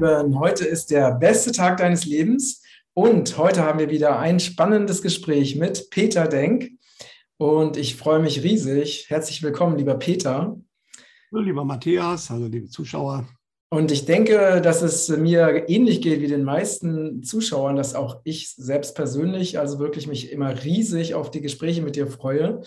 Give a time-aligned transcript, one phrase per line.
[0.00, 2.62] Lieben, heute ist der beste Tag deines Lebens
[2.94, 6.70] und heute haben wir wieder ein spannendes Gespräch mit Peter Denk
[7.36, 9.10] und ich freue mich riesig.
[9.10, 10.56] Herzlich willkommen, lieber Peter.
[11.30, 13.28] Hallo, lieber Matthias, hallo, liebe Zuschauer.
[13.68, 18.54] Und ich denke, dass es mir ähnlich geht wie den meisten Zuschauern, dass auch ich
[18.54, 22.62] selbst persönlich also wirklich mich immer riesig auf die Gespräche mit dir freue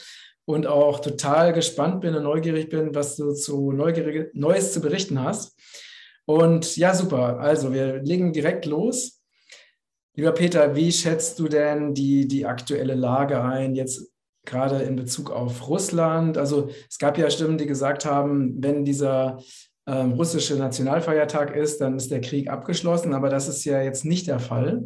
[0.46, 5.58] und auch total gespannt bin und neugierig bin, was du zu Neues zu berichten hast.
[6.26, 7.40] Und ja, super.
[7.40, 9.22] Also wir legen direkt los.
[10.16, 14.12] Lieber Peter, wie schätzt du denn die, die aktuelle Lage ein, jetzt
[14.46, 16.38] gerade in Bezug auf Russland?
[16.38, 19.40] Also es gab ja Stimmen, die gesagt haben, wenn dieser
[19.88, 24.28] ähm, russische Nationalfeiertag ist, dann ist der Krieg abgeschlossen, aber das ist ja jetzt nicht
[24.28, 24.84] der Fall,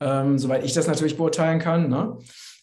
[0.00, 1.88] ähm, soweit ich das natürlich beurteilen kann.
[1.88, 2.18] Ne?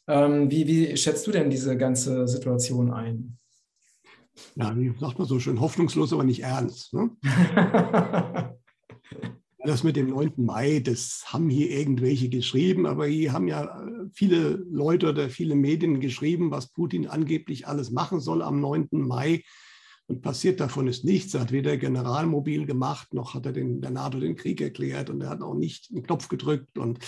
[0.08, 3.38] Ähm, wie, wie schätzt du denn diese ganze Situation ein?
[4.56, 6.94] Ja, wie sagt man so schön, hoffnungslos, aber nicht ernst.
[6.94, 7.12] Ne?
[9.66, 10.34] das mit dem 9.
[10.38, 15.56] Mai, das haben hier irgendwelche geschrieben, aber hier haben ja äh, viele Leute oder viele
[15.56, 18.90] Medien geschrieben, was Putin angeblich alles machen soll am 9.
[18.92, 19.44] Mai.
[20.08, 21.34] Und passiert davon ist nichts.
[21.34, 25.22] Er hat weder Generalmobil gemacht, noch hat er den, der NATO den Krieg erklärt und
[25.22, 26.78] er hat auch nicht den Knopf gedrückt.
[26.78, 27.00] Und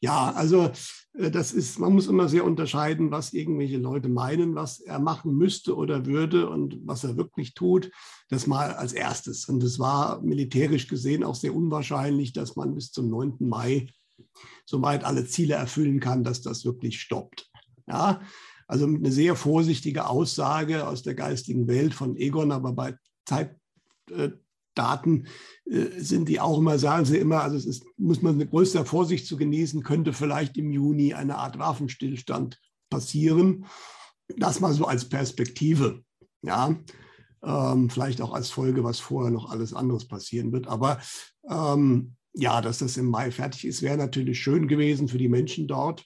[0.00, 0.70] ja, also
[1.14, 5.34] äh, das ist, man muss immer sehr unterscheiden, was irgendwelche Leute meinen, was er machen
[5.36, 7.90] müsste oder würde und was er wirklich tut.
[8.28, 9.48] Das mal als erstes.
[9.48, 13.36] Und es war militärisch gesehen auch sehr unwahrscheinlich, dass man bis zum 9.
[13.40, 13.88] Mai
[14.66, 17.50] soweit alle Ziele erfüllen kann, dass das wirklich stoppt.
[17.86, 18.20] Ja,
[18.66, 23.58] also eine sehr vorsichtige Aussage aus der geistigen Welt von Egon, aber bei Zeitdaten
[24.10, 24.30] äh,
[25.64, 29.26] sind die auch immer, sagen sie immer, also es ist, muss man mit größter Vorsicht
[29.26, 32.58] zu genießen, könnte vielleicht im Juni eine Art Waffenstillstand
[32.90, 33.66] passieren.
[34.36, 36.02] Das mal so als Perspektive.
[36.42, 36.76] Ja,
[37.42, 40.66] ähm, vielleicht auch als Folge, was vorher noch alles anderes passieren wird.
[40.68, 41.00] Aber
[41.50, 45.66] ähm, ja, dass das im Mai fertig ist, wäre natürlich schön gewesen für die Menschen
[45.66, 46.04] dort.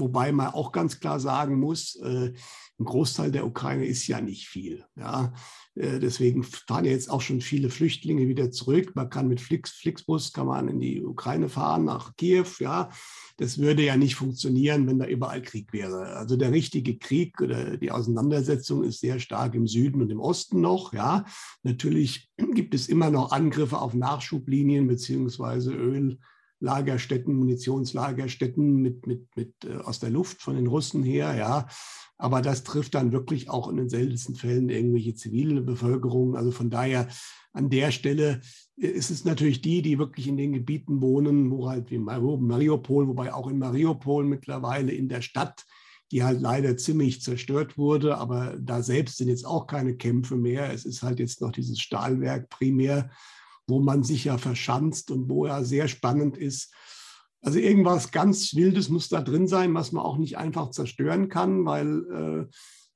[0.00, 2.32] Wobei man auch ganz klar sagen muss, äh,
[2.80, 4.84] ein Großteil der Ukraine ist ja nicht viel.
[4.96, 5.32] Ja.
[5.74, 8.92] Äh, deswegen fahren ja jetzt auch schon viele Flüchtlinge wieder zurück.
[8.94, 12.46] Man kann mit Flix, Flixbus kann man in die Ukraine fahren, nach Kiew.
[12.60, 12.90] Ja.
[13.36, 16.16] Das würde ja nicht funktionieren, wenn da überall Krieg wäre.
[16.16, 20.60] Also der richtige Krieg oder die Auseinandersetzung ist sehr stark im Süden und im Osten
[20.60, 20.92] noch.
[20.92, 21.24] Ja.
[21.62, 26.18] Natürlich gibt es immer noch Angriffe auf Nachschublinien beziehungsweise Öl.
[26.60, 31.66] Lagerstätten, Munitionslagerstätten mit, mit, mit, äh, aus der Luft von den Russen her, ja.
[32.16, 36.36] Aber das trifft dann wirklich auch in den seltensten Fällen irgendwelche zivile Bevölkerung.
[36.36, 37.06] Also von daher
[37.52, 38.40] an der Stelle
[38.76, 43.06] äh, ist es natürlich die, die wirklich in den Gebieten wohnen, wo halt wie Mariupol,
[43.08, 45.64] wobei auch in Mariupol mittlerweile in der Stadt,
[46.10, 50.72] die halt leider ziemlich zerstört wurde, aber da selbst sind jetzt auch keine Kämpfe mehr.
[50.72, 53.10] Es ist halt jetzt noch dieses Stahlwerk primär
[53.68, 56.72] wo man sich ja verschanzt und wo ja sehr spannend ist.
[57.40, 61.64] Also irgendwas ganz Wildes muss da drin sein, was man auch nicht einfach zerstören kann,
[61.66, 62.46] weil äh,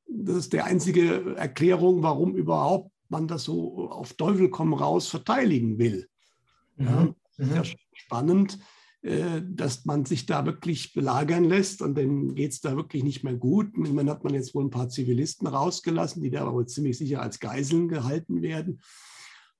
[0.08, 5.78] das ist die einzige Erklärung, warum überhaupt man das so auf Teufel komm raus verteidigen
[5.78, 6.08] will.
[6.76, 6.86] Mhm.
[6.86, 7.76] Ja, sehr mhm.
[7.92, 8.58] spannend,
[9.02, 13.22] äh, dass man sich da wirklich belagern lässt und dann geht es da wirklich nicht
[13.22, 13.76] mehr gut.
[13.76, 17.38] Man hat man jetzt wohl ein paar Zivilisten rausgelassen, die da aber ziemlich sicher als
[17.38, 18.80] Geiseln gehalten werden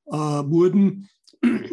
[0.07, 1.09] äh, wurden.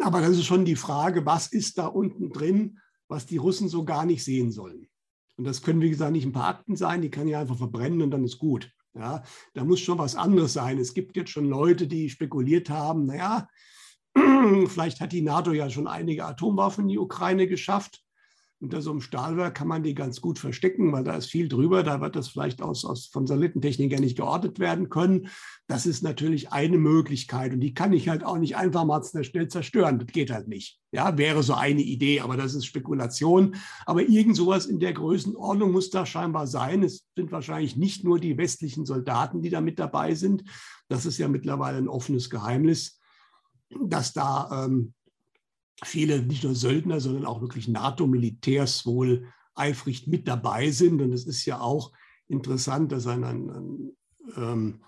[0.02, 3.84] Aber das ist schon die Frage, was ist da unten drin, was die Russen so
[3.84, 4.88] gar nicht sehen sollen.
[5.36, 8.02] Und das können, wie gesagt, nicht ein paar Akten sein, die kann ich einfach verbrennen
[8.02, 8.70] und dann ist gut.
[8.94, 9.22] Ja,
[9.54, 10.78] da muss schon was anderes sein.
[10.78, 13.48] Es gibt jetzt schon Leute, die spekuliert haben, naja,
[14.66, 18.02] vielleicht hat die NATO ja schon einige Atomwaffen in die Ukraine geschafft
[18.60, 21.82] unter so einem Stahlwerk kann man die ganz gut verstecken, weil da ist viel drüber.
[21.82, 25.28] Da wird das vielleicht aus, aus von Satellitentechnikern nicht geortet werden können.
[25.66, 29.48] Das ist natürlich eine Möglichkeit und die kann ich halt auch nicht einfach mal schnell
[29.48, 29.98] zerstören.
[29.98, 30.78] Das geht halt nicht.
[30.92, 33.56] Ja, wäre so eine Idee, aber das ist Spekulation.
[33.86, 36.82] Aber irgend sowas in der Größenordnung muss da scheinbar sein.
[36.82, 40.44] Es sind wahrscheinlich nicht nur die westlichen Soldaten, die da mit dabei sind.
[40.88, 42.98] Das ist ja mittlerweile ein offenes Geheimnis,
[43.70, 44.92] dass da ähm,
[45.84, 51.00] viele, nicht nur Söldner, sondern auch wirklich NATO-Militärs wohl eifrig mit dabei sind.
[51.00, 51.92] Und es ist ja auch
[52.28, 53.96] interessant, dass ein, ein, ein
[54.36, 54.80] ähm,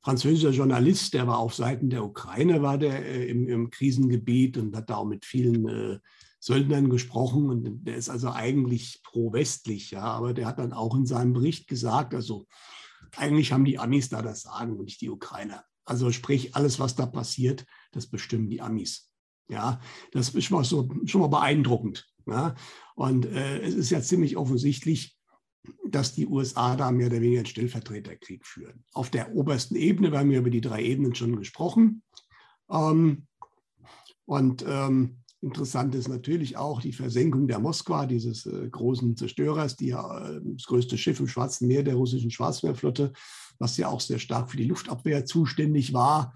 [0.00, 4.74] französischer Journalist, der war auf Seiten der Ukraine, war der äh, im, im, Krisengebiet und
[4.74, 5.98] hat da auch mit vielen äh,
[6.40, 7.50] Söldnern gesprochen.
[7.50, 11.68] Und der ist also eigentlich pro-westlich, ja, aber der hat dann auch in seinem Bericht
[11.68, 12.46] gesagt, also
[13.16, 15.64] eigentlich haben die Amis da das Sagen und nicht die Ukrainer.
[15.84, 19.07] Also sprich, alles, was da passiert, das bestimmen die Amis.
[19.48, 19.80] Ja,
[20.12, 22.06] das ist schon mal, so, schon mal beeindruckend.
[22.26, 22.54] Ja?
[22.94, 25.16] Und äh, es ist ja ziemlich offensichtlich,
[25.86, 28.84] dass die USA da mehr oder weniger einen Stellvertreterkrieg führen.
[28.92, 32.02] Auf der obersten Ebene, wir haben ja über die drei Ebenen schon gesprochen.
[32.70, 33.26] Ähm,
[34.26, 39.88] Und ähm, interessant ist natürlich auch die Versenkung der Moskwa, dieses äh, großen Zerstörers, die
[39.88, 43.12] ja äh, das größte Schiff im Schwarzen Meer der russischen Schwarzmeerflotte,
[43.58, 46.34] was ja auch sehr stark für die Luftabwehr zuständig war.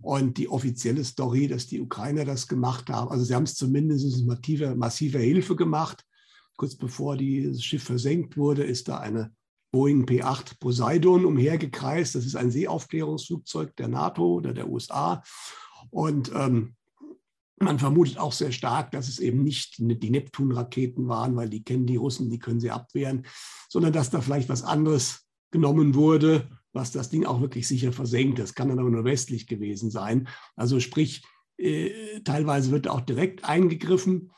[0.00, 4.24] Und die offizielle Story, dass die Ukrainer das gemacht haben, also sie haben es zumindest
[4.26, 6.04] massive, massive Hilfe gemacht.
[6.56, 9.32] Kurz bevor dieses Schiff versenkt wurde, ist da eine
[9.72, 12.14] Boeing P-8 Poseidon umhergekreist.
[12.14, 15.22] Das ist ein Seeaufklärungsflugzeug der NATO oder der USA.
[15.90, 16.76] Und ähm,
[17.58, 21.86] man vermutet auch sehr stark, dass es eben nicht die Neptun-Raketen waren, weil die kennen
[21.86, 23.24] die Russen, die können sie abwehren,
[23.68, 28.38] sondern dass da vielleicht was anderes genommen wurde, was das Ding auch wirklich sicher versenkt.
[28.38, 30.28] Das kann dann aber nur westlich gewesen sein.
[30.56, 31.22] Also sprich,
[31.58, 34.32] äh, teilweise wird auch direkt eingegriffen.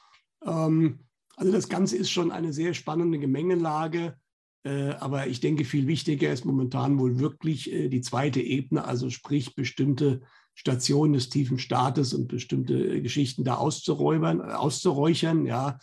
[0.45, 1.01] Ähm,
[1.37, 4.17] also das Ganze ist schon eine sehr spannende Gemengelage.
[4.65, 9.11] Äh, aber ich denke, viel wichtiger ist momentan wohl wirklich äh, die zweite Ebene, also
[9.11, 10.23] sprich bestimmte
[10.55, 15.47] Stationen des tiefen Staates und bestimmte Geschichten da auszuräubern, auszuräuchern.
[15.47, 15.79] Ja.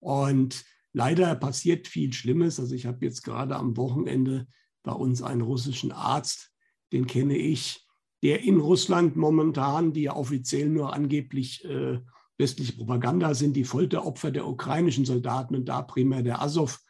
[0.00, 2.58] Und leider passiert viel Schlimmes.
[2.58, 4.46] Also ich habe jetzt gerade am Wochenende
[4.86, 6.52] bei uns einen russischen Arzt,
[6.92, 7.84] den kenne ich,
[8.22, 11.98] der in Russland momentan, die ja offiziell nur angeblich äh,
[12.38, 16.80] westliche Propaganda sind, die Folteropfer der ukrainischen Soldaten und da primär der Azov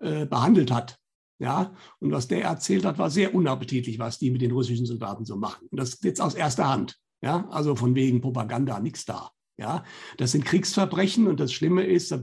[0.00, 0.98] äh, behandelt hat.
[1.38, 5.24] Ja, und was der erzählt hat, war sehr unappetitlich, was die mit den russischen Soldaten
[5.24, 5.66] so machen.
[5.70, 6.96] Und das jetzt aus erster Hand.
[7.20, 9.30] Ja, also von wegen Propaganda, nichts da.
[9.58, 9.84] Ja,
[10.16, 12.16] das sind Kriegsverbrechen und das Schlimme ist,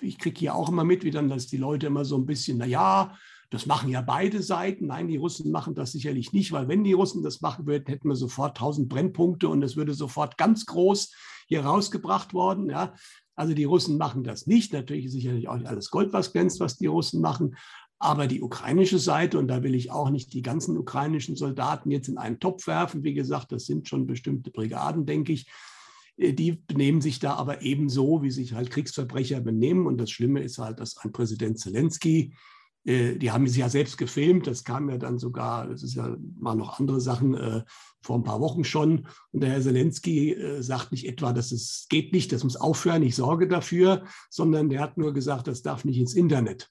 [0.00, 2.58] ich kriege hier auch immer mit, wie dann, dass die Leute immer so ein bisschen,
[2.58, 3.14] na ja,
[3.50, 4.86] das machen ja beide Seiten.
[4.86, 8.08] Nein, die Russen machen das sicherlich nicht, weil wenn die Russen das machen würden, hätten
[8.08, 11.12] wir sofort 1000 Brennpunkte und es würde sofort ganz groß
[11.48, 12.70] hier rausgebracht worden.
[12.70, 12.94] Ja.
[13.34, 14.72] Also die Russen machen das nicht.
[14.72, 17.56] Natürlich ist sicherlich auch nicht alles Gold, was glänzt, was die Russen machen.
[17.98, 22.08] Aber die ukrainische Seite, und da will ich auch nicht die ganzen ukrainischen Soldaten jetzt
[22.08, 25.50] in einen Topf werfen, wie gesagt, das sind schon bestimmte Brigaden, denke ich,
[26.16, 29.86] äh, die benehmen sich da aber ebenso, wie sich halt Kriegsverbrecher benehmen.
[29.86, 32.32] Und das Schlimme ist halt, dass ein Präsident Zelensky,
[32.84, 36.54] die haben sich ja selbst gefilmt, das kam ja dann sogar, das ist ja mal
[36.54, 37.62] noch andere Sachen, äh,
[38.00, 39.06] vor ein paar Wochen schon.
[39.32, 43.16] Und der Herr Zelensky sagt nicht etwa, dass es geht nicht, das muss aufhören, ich
[43.16, 46.70] sorge dafür, sondern der hat nur gesagt, das darf nicht ins Internet.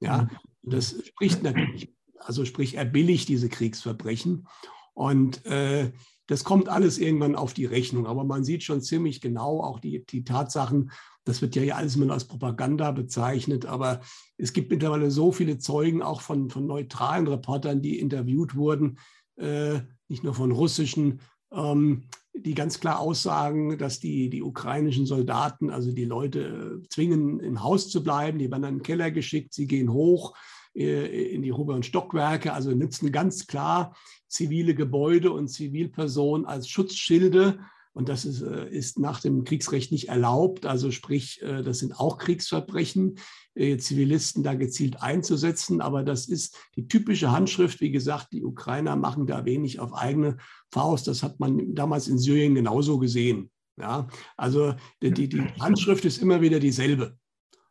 [0.00, 0.70] Ja, mhm.
[0.70, 4.46] das spricht natürlich, also sprich, er billigt diese Kriegsverbrechen.
[4.94, 5.92] Und äh,
[6.26, 8.06] das kommt alles irgendwann auf die Rechnung.
[8.06, 10.90] Aber man sieht schon ziemlich genau auch die, die Tatsachen.
[11.28, 13.66] Das wird ja alles immer als Propaganda bezeichnet.
[13.66, 14.00] Aber
[14.38, 18.98] es gibt mittlerweile so viele Zeugen, auch von, von neutralen Reportern, die interviewt wurden,
[19.36, 21.20] äh, nicht nur von russischen,
[21.52, 22.04] ähm,
[22.34, 27.62] die ganz klar aussagen, dass die, die ukrainischen Soldaten, also die Leute äh, zwingen, im
[27.62, 28.38] Haus zu bleiben.
[28.38, 30.34] Die werden dann in den Keller geschickt, sie gehen hoch
[30.74, 33.94] äh, in die oberen Stockwerke, also nutzen ganz klar
[34.28, 37.58] zivile Gebäude und Zivilpersonen als Schutzschilde.
[37.98, 40.66] Und das ist, äh, ist nach dem Kriegsrecht nicht erlaubt.
[40.66, 43.18] Also sprich, das sind auch Kriegsverbrechen,
[43.56, 45.80] Zivilisten da gezielt einzusetzen.
[45.80, 47.80] Aber das ist die typische Handschrift.
[47.80, 50.36] Wie gesagt, die Ukrainer machen da wenig auf eigene
[50.70, 51.08] Faust.
[51.08, 53.50] Das hat man damals in Syrien genauso gesehen.
[53.76, 54.06] Ja,
[54.36, 57.16] also die, die Handschrift ist immer wieder dieselbe.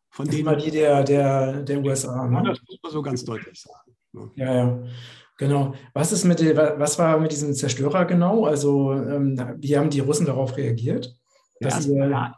[0.10, 2.28] Von denen, immer die der, der, der USA.
[2.28, 2.44] Ne?
[2.46, 3.96] Das muss man so ganz deutlich sagen.
[4.36, 4.84] Ja, ja.
[5.38, 5.76] Genau.
[5.94, 8.46] Was ist mit was war mit diesem Zerstörer genau?
[8.46, 11.16] Also ähm, wie haben die Russen darauf reagiert?
[11.60, 12.36] Ja, ihr, ja,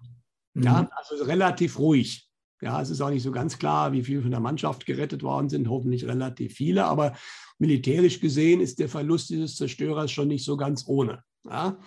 [0.56, 0.88] ja, mhm.
[0.92, 2.30] also relativ ruhig.
[2.62, 5.48] Ja, es ist auch nicht so ganz klar, wie viele von der Mannschaft gerettet worden
[5.48, 7.14] sind, hoffentlich relativ viele, aber
[7.58, 11.24] militärisch gesehen ist der Verlust dieses Zerstörers schon nicht so ganz ohne.
[11.46, 11.78] Ja?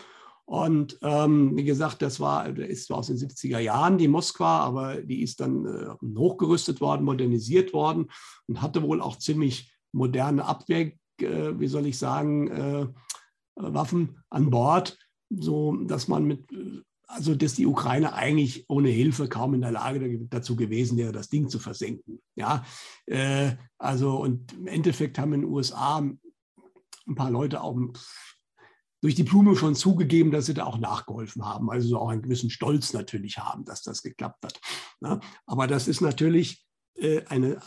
[0.47, 5.03] Und ähm, wie gesagt, das war, ist zwar aus den 70er Jahren die Moskwa, aber
[5.03, 8.11] die ist dann äh, hochgerüstet worden, modernisiert worden
[8.49, 12.87] und hatte wohl auch ziemlich moderne Abwehr, äh, wie soll ich sagen, äh,
[13.55, 14.99] Waffen an Bord,
[15.31, 16.45] so dass man mit,
[17.07, 21.29] also dass die Ukraine eigentlich ohne Hilfe kaum in der Lage dazu gewesen wäre, das
[21.29, 22.21] Ding zu versenken.
[22.35, 22.65] Ja,
[23.07, 27.77] äh, also und im Endeffekt haben in den USA ein paar Leute auch
[29.03, 31.71] durch die Blume schon zugegeben, dass sie da auch nachgeholfen haben.
[31.71, 34.61] Also auch einen gewissen Stolz natürlich haben, dass das geklappt hat.
[35.01, 36.65] Ja, aber das ist natürlich
[36.95, 37.61] äh, eine,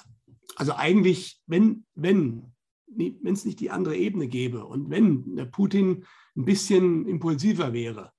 [0.56, 2.55] also eigentlich, wenn, wenn,
[2.88, 8.12] wenn es nicht die andere Ebene gäbe und wenn der Putin ein bisschen impulsiver wäre,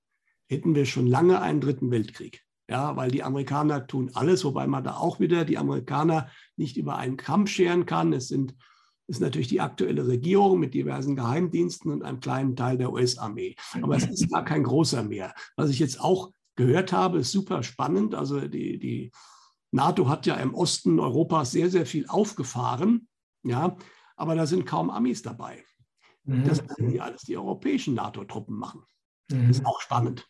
[0.47, 2.43] hätten wir schon lange einen dritten Weltkrieg.
[2.69, 6.97] Ja, weil die Amerikaner tun alles, wobei man da auch wieder die Amerikaner nicht über
[6.97, 8.11] einen Kamm scheren kann.
[8.11, 8.55] Es sind
[9.07, 13.55] ist natürlich die aktuelle Regierung mit diversen Geheimdiensten und einem kleinen Teil der US-Armee.
[13.81, 15.33] Aber es ist gar kein großer mehr.
[15.55, 18.15] Was ich jetzt auch gehört habe, ist super spannend.
[18.15, 19.11] Also die, die
[19.71, 23.07] NATO hat ja im Osten Europas sehr, sehr viel aufgefahren.
[23.43, 23.77] Ja,
[24.17, 25.63] aber da sind kaum Amis dabei.
[26.25, 26.43] Mhm.
[26.43, 28.83] Das werden ja alles die europäischen NATO-Truppen machen.
[29.31, 29.47] Mhm.
[29.47, 30.27] Das ist auch spannend.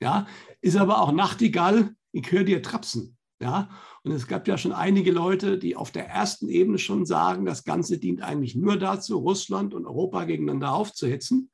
[0.00, 0.26] Ja,
[0.60, 3.16] ist aber auch Nachtigall, ich höre dir trapsen.
[3.38, 3.68] Ja,
[4.02, 7.64] und es gab ja schon einige Leute, die auf der ersten Ebene schon sagen, das
[7.64, 11.50] Ganze dient eigentlich nur dazu, Russland und Europa gegeneinander aufzuhetzen.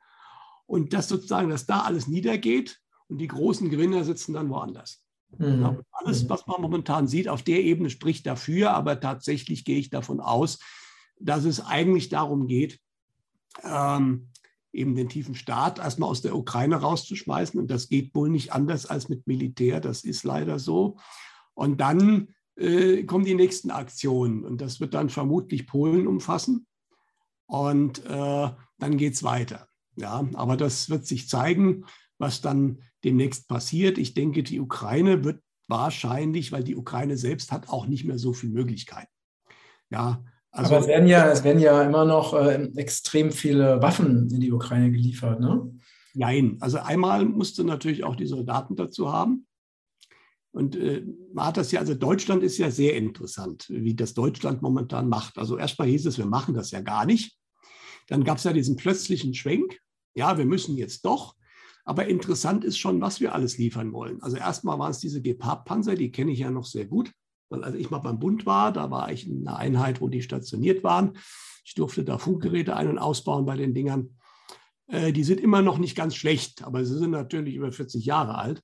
[0.66, 2.78] Und dass sozusagen, dass da alles niedergeht
[3.08, 5.04] und die großen Gewinner sitzen dann woanders.
[5.36, 5.60] Mhm.
[5.60, 9.90] Ja, alles, was man momentan sieht, auf der Ebene spricht dafür, aber tatsächlich gehe ich
[9.90, 10.60] davon aus,
[11.22, 12.80] dass es eigentlich darum geht,
[13.62, 14.28] ähm,
[14.72, 17.60] eben den tiefen Staat erstmal aus der Ukraine rauszuschmeißen.
[17.60, 19.80] Und das geht wohl nicht anders als mit Militär.
[19.80, 20.98] Das ist leider so.
[21.54, 24.44] Und dann äh, kommen die nächsten Aktionen.
[24.44, 26.66] Und das wird dann vermutlich Polen umfassen.
[27.46, 29.68] Und äh, dann geht es weiter.
[29.96, 31.84] Ja, aber das wird sich zeigen,
[32.16, 33.98] was dann demnächst passiert.
[33.98, 38.32] Ich denke, die Ukraine wird wahrscheinlich, weil die Ukraine selbst hat auch nicht mehr so
[38.32, 39.12] viele Möglichkeiten.
[39.90, 44.28] Ja, also, Aber es werden ja, es werden ja immer noch äh, extrem viele Waffen
[44.30, 45.72] in die Ukraine geliefert, ne?
[46.14, 49.46] Nein, also einmal musste natürlich auch die Soldaten dazu haben.
[50.50, 54.60] Und äh, man hat das ja, also Deutschland ist ja sehr interessant, wie das Deutschland
[54.60, 55.38] momentan macht.
[55.38, 57.38] Also erstmal hieß es, wir machen das ja gar nicht.
[58.08, 59.78] Dann gab es ja diesen plötzlichen Schwenk.
[60.14, 61.34] Ja, wir müssen jetzt doch.
[61.84, 64.22] Aber interessant ist schon, was wir alles liefern wollen.
[64.22, 67.10] Also erstmal waren es diese Gepard-Panzer, die kenne ich ja noch sehr gut.
[67.52, 70.22] Weil als ich mal beim Bund war, da war ich in einer Einheit, wo die
[70.22, 71.18] stationiert waren.
[71.64, 74.16] Ich durfte da Funkgeräte ein- und ausbauen bei den Dingern.
[74.86, 78.36] Äh, die sind immer noch nicht ganz schlecht, aber sie sind natürlich über 40 Jahre
[78.36, 78.62] alt.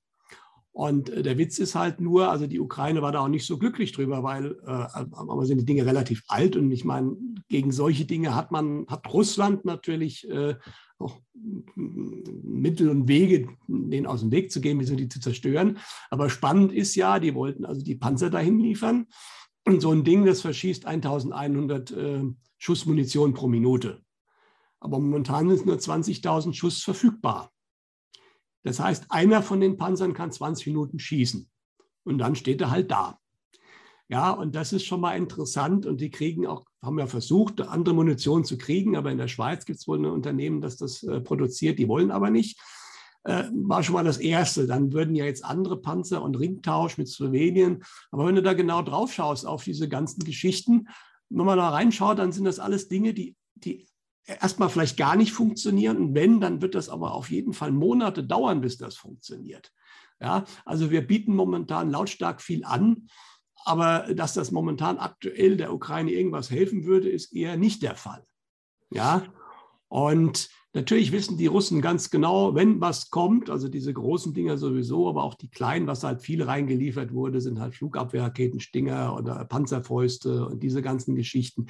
[0.71, 3.57] Und äh, der Witz ist halt nur, also die Ukraine war da auch nicht so
[3.57, 7.15] glücklich drüber, weil äh, aber sind die Dinge relativ alt und ich meine,
[7.47, 10.55] gegen solche Dinge hat man, hat Russland natürlich äh,
[10.99, 11.19] auch
[11.75, 15.79] Mittel und Wege, denen aus dem Weg zu gehen, sie die zu zerstören.
[16.09, 19.07] Aber spannend ist ja, die wollten also die Panzer dahin liefern.
[19.65, 22.23] Und so ein Ding, das verschießt 1100 äh,
[22.57, 24.03] Schuss Munition pro Minute.
[24.79, 27.51] Aber momentan sind nur 20.000 Schuss verfügbar.
[28.63, 31.49] Das heißt, einer von den Panzern kann 20 Minuten schießen.
[32.03, 33.19] Und dann steht er halt da.
[34.09, 35.85] Ja, und das ist schon mal interessant.
[35.85, 39.65] Und die kriegen auch, haben ja versucht, andere Munition zu kriegen, aber in der Schweiz
[39.65, 42.59] gibt es wohl ein Unternehmen, das das äh, produziert, die wollen aber nicht.
[43.23, 44.65] Äh, war schon mal das Erste.
[44.65, 47.83] Dann würden ja jetzt andere Panzer und Ringtausch mit Slowenien.
[48.11, 50.87] Aber wenn du da genau drauf schaust auf diese ganzen Geschichten,
[51.29, 53.87] wenn man da reinschaut, dann sind das alles Dinge, die, die
[54.25, 55.97] erstmal vielleicht gar nicht funktionieren.
[55.97, 59.71] Und wenn, dann wird das aber auf jeden Fall Monate dauern, bis das funktioniert.
[60.21, 63.07] Ja, also wir bieten momentan lautstark viel an.
[63.65, 68.25] Aber dass das momentan aktuell der Ukraine irgendwas helfen würde, ist eher nicht der Fall.
[68.91, 69.23] Ja,
[69.87, 75.09] und natürlich wissen die Russen ganz genau, wenn was kommt, also diese großen Dinger sowieso,
[75.09, 80.45] aber auch die kleinen, was halt viel reingeliefert wurde, sind halt Flugabwehrraketen, Stinger oder Panzerfäuste
[80.47, 81.67] und diese ganzen Geschichten.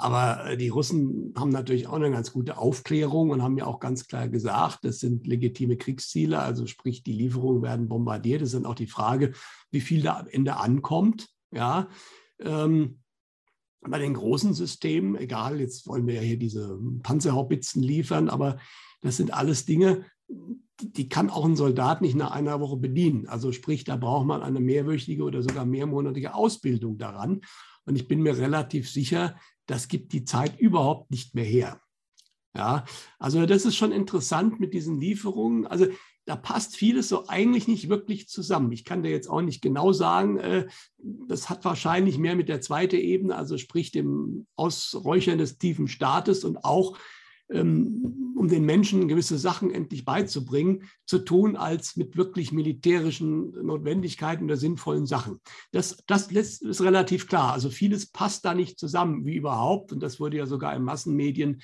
[0.00, 3.80] Aber äh, die Russen haben natürlich auch eine ganz gute Aufklärung und haben ja auch
[3.80, 8.40] ganz klar gesagt, das sind legitime Kriegsziele, also sprich, die Lieferungen werden bombardiert.
[8.40, 9.32] Es ist dann auch die Frage,
[9.70, 11.28] wie viel da am Ende ankommt.
[11.52, 11.88] Ja,
[12.40, 13.00] ähm,
[13.82, 18.58] bei den großen Systemen, egal, jetzt wollen wir ja hier diese Panzerhaubitzen liefern, aber
[19.02, 23.26] das sind alles Dinge, die kann auch ein Soldat nicht nach einer Woche bedienen.
[23.26, 27.42] Also sprich, da braucht man eine mehrwöchige oder sogar mehrmonatige Ausbildung daran.
[27.84, 29.36] Und ich bin mir relativ sicher,
[29.70, 31.80] das gibt die Zeit überhaupt nicht mehr her.
[32.56, 32.84] Ja,
[33.20, 35.64] also das ist schon interessant mit diesen Lieferungen.
[35.68, 35.86] Also
[36.24, 38.72] da passt vieles so eigentlich nicht wirklich zusammen.
[38.72, 40.66] Ich kann dir jetzt auch nicht genau sagen, äh,
[40.98, 46.42] das hat wahrscheinlich mehr mit der zweiten Ebene, also sprich dem Ausräuchern des tiefen Staates
[46.42, 46.98] und auch
[47.52, 54.56] um den Menschen gewisse Sachen endlich beizubringen, zu tun, als mit wirklich militärischen Notwendigkeiten oder
[54.56, 55.40] sinnvollen Sachen.
[55.72, 57.52] Das, das ist relativ klar.
[57.52, 59.92] Also vieles passt da nicht zusammen, wie überhaupt.
[59.92, 61.60] Und das wurde ja sogar in Massenmedien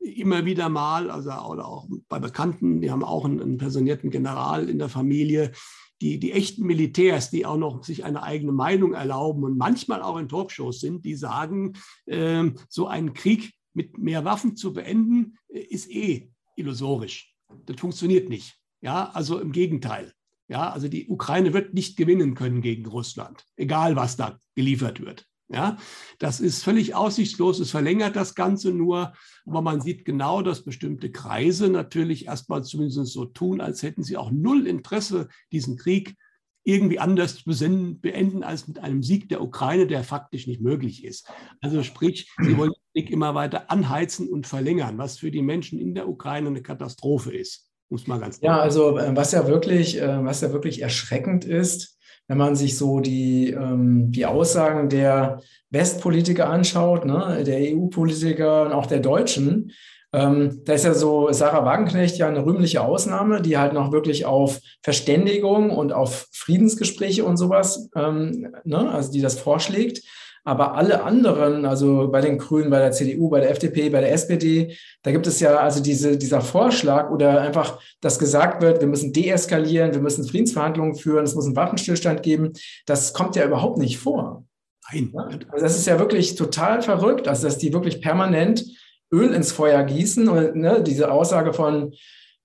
[0.00, 4.68] immer wieder mal, also oder auch bei Bekannten, die haben auch einen, einen personierten General
[4.68, 5.52] in der Familie,
[6.00, 10.18] die, die echten Militärs, die auch noch sich eine eigene Meinung erlauben und manchmal auch
[10.18, 11.74] in Talkshows sind, die sagen,
[12.06, 17.34] äh, so ein Krieg mit mehr Waffen zu beenden, äh, ist eh illusorisch.
[17.66, 18.58] Das funktioniert nicht.
[18.80, 20.12] Ja, also im Gegenteil.
[20.48, 25.26] Ja, also die Ukraine wird nicht gewinnen können gegen Russland, egal was da geliefert wird.
[25.48, 25.76] Ja,
[26.18, 27.60] das ist völlig aussichtslos.
[27.60, 29.12] Es verlängert das Ganze nur.
[29.44, 34.16] Aber man sieht genau, dass bestimmte Kreise natürlich erstmal zumindest so tun, als hätten sie
[34.16, 36.16] auch null Interesse, diesen Krieg
[36.64, 41.28] irgendwie anders beenden als mit einem Sieg der Ukraine, der faktisch nicht möglich ist.
[41.60, 45.78] Also sprich, sie wollen den Krieg immer weiter anheizen und verlängern, was für die Menschen
[45.78, 47.68] in der Ukraine eine Katastrophe ist.
[47.88, 51.98] Muss man ganz ja, also äh, was ja wirklich, äh, was ja wirklich erschreckend ist,
[52.28, 58.72] wenn man sich so die, ähm, die Aussagen der Westpolitiker anschaut, ne, der EU-Politiker und
[58.72, 59.72] auch der Deutschen,
[60.14, 64.26] Ähm, da ist ja so Sarah Wagenknecht ja eine rühmliche Ausnahme, die halt noch wirklich
[64.26, 70.02] auf Verständigung und auf Friedensgespräche und sowas, ähm, ne, also die das vorschlägt.
[70.44, 74.12] Aber alle anderen, also bei den Grünen, bei der CDU, bei der FDP, bei der
[74.12, 78.88] SPD, da gibt es ja also diese, dieser Vorschlag oder einfach, dass gesagt wird, wir
[78.88, 82.52] müssen deeskalieren, wir müssen Friedensverhandlungen führen, es muss einen Waffenstillstand geben.
[82.86, 84.44] Das kommt ja überhaupt nicht vor.
[84.92, 85.12] Nein.
[85.48, 88.64] Also das ist ja wirklich total verrückt, also dass die wirklich permanent
[89.12, 91.92] Öl ins Feuer gießen und ne, diese Aussage von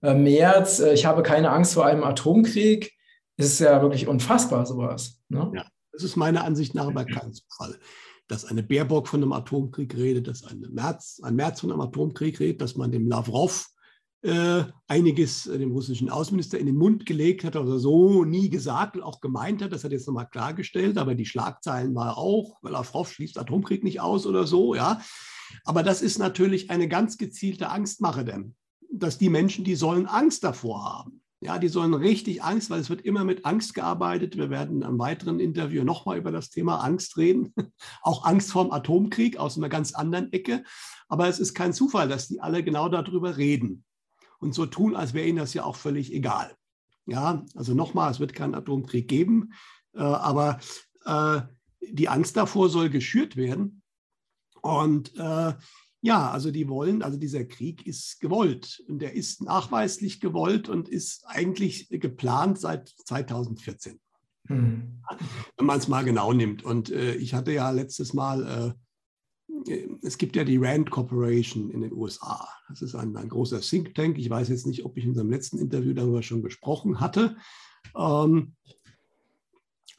[0.02, 2.94] äh, März, äh, ich habe keine Angst vor einem Atomkrieg,
[3.38, 5.22] ist ja wirklich unfassbar sowas.
[5.30, 5.52] Ne?
[5.56, 5.66] Ja.
[5.92, 7.80] Das ist meiner Ansicht nach aber kein Zufall.
[8.28, 12.40] Dass eine Baerbock von einem Atomkrieg redet, dass ein Merz, ein Merz von einem Atomkrieg
[12.40, 13.68] redet, dass man dem Lavrov
[14.22, 18.96] äh, einiges äh, dem russischen Außenminister in den Mund gelegt hat oder so nie gesagt
[18.96, 19.72] und auch gemeint hat.
[19.72, 24.26] Das hat jetzt nochmal klargestellt, aber die Schlagzeilen war auch, Lavrov schließt Atomkrieg nicht aus
[24.26, 25.00] oder so, ja.
[25.66, 28.56] Aber das ist natürlich eine ganz gezielte Angstmache, denn
[28.90, 31.22] dass die Menschen, die sollen Angst davor haben.
[31.40, 34.38] Ja, die sollen richtig Angst, weil es wird immer mit Angst gearbeitet.
[34.38, 37.54] Wir werden am weiteren Interview nochmal über das Thema Angst reden.
[38.02, 40.64] Auch Angst vorm Atomkrieg aus einer ganz anderen Ecke.
[41.08, 43.84] Aber es ist kein Zufall, dass die alle genau darüber reden
[44.40, 46.56] und so tun, als wäre ihnen das ja auch völlig egal.
[47.06, 49.54] Ja, also nochmal, es wird keinen Atomkrieg geben,
[49.94, 50.60] äh, aber
[51.06, 51.42] äh,
[51.82, 53.82] die Angst davor soll geschürt werden.
[54.62, 55.54] Und äh,
[56.02, 60.88] ja, also die wollen, also dieser Krieg ist gewollt und der ist nachweislich gewollt und
[60.90, 64.00] ist eigentlich geplant seit 2014.
[64.48, 65.02] Mhm.
[65.58, 66.64] Wenn man es mal genau nimmt.
[66.64, 68.76] Und äh, ich hatte ja letztes Mal,
[69.68, 72.48] äh, es gibt ja die Rand Corporation in den USA.
[72.70, 74.18] Das ist ein, ein, großer Think Tank.
[74.18, 77.38] Ich weiß jetzt nicht, ob ich in unserem letzten Interview darüber schon gesprochen hatte.
[77.96, 78.56] Ähm,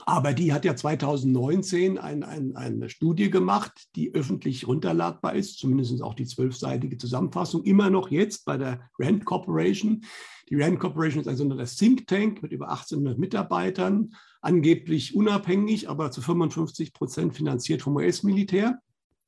[0.06, 6.02] aber die hat ja 2019 ein, ein, eine Studie gemacht, die öffentlich runterladbar ist, zumindest
[6.02, 10.02] auch die zwölfseitige Zusammenfassung, immer noch jetzt bei der Rand Corporation.
[10.48, 16.10] Die Rand Corporation ist ein sogenannter Think Tank mit über 1800 Mitarbeitern, angeblich unabhängig, aber
[16.10, 18.78] zu 55 Prozent finanziert vom US-Militär.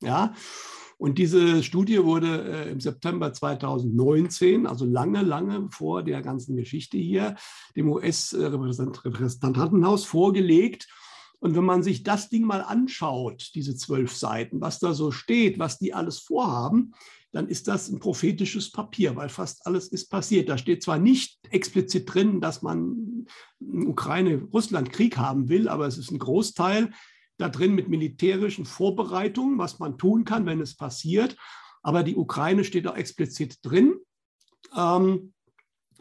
[0.01, 0.33] Ja,
[1.01, 6.99] und diese Studie wurde äh, im September 2019, also lange, lange vor der ganzen Geschichte
[6.99, 7.37] hier,
[7.75, 10.87] dem US-Repräsentantenhaus vorgelegt.
[11.39, 15.57] Und wenn man sich das Ding mal anschaut, diese zwölf Seiten, was da so steht,
[15.57, 16.93] was die alles vorhaben,
[17.31, 20.49] dann ist das ein prophetisches Papier, weil fast alles ist passiert.
[20.49, 23.25] Da steht zwar nicht explizit drin, dass man
[23.59, 26.91] Ukraine-Russland-Krieg haben will, aber es ist ein Großteil
[27.41, 31.35] da drin mit militärischen Vorbereitungen, was man tun kann, wenn es passiert.
[31.81, 33.95] Aber die Ukraine steht auch explizit drin.
[34.75, 35.33] Ähm,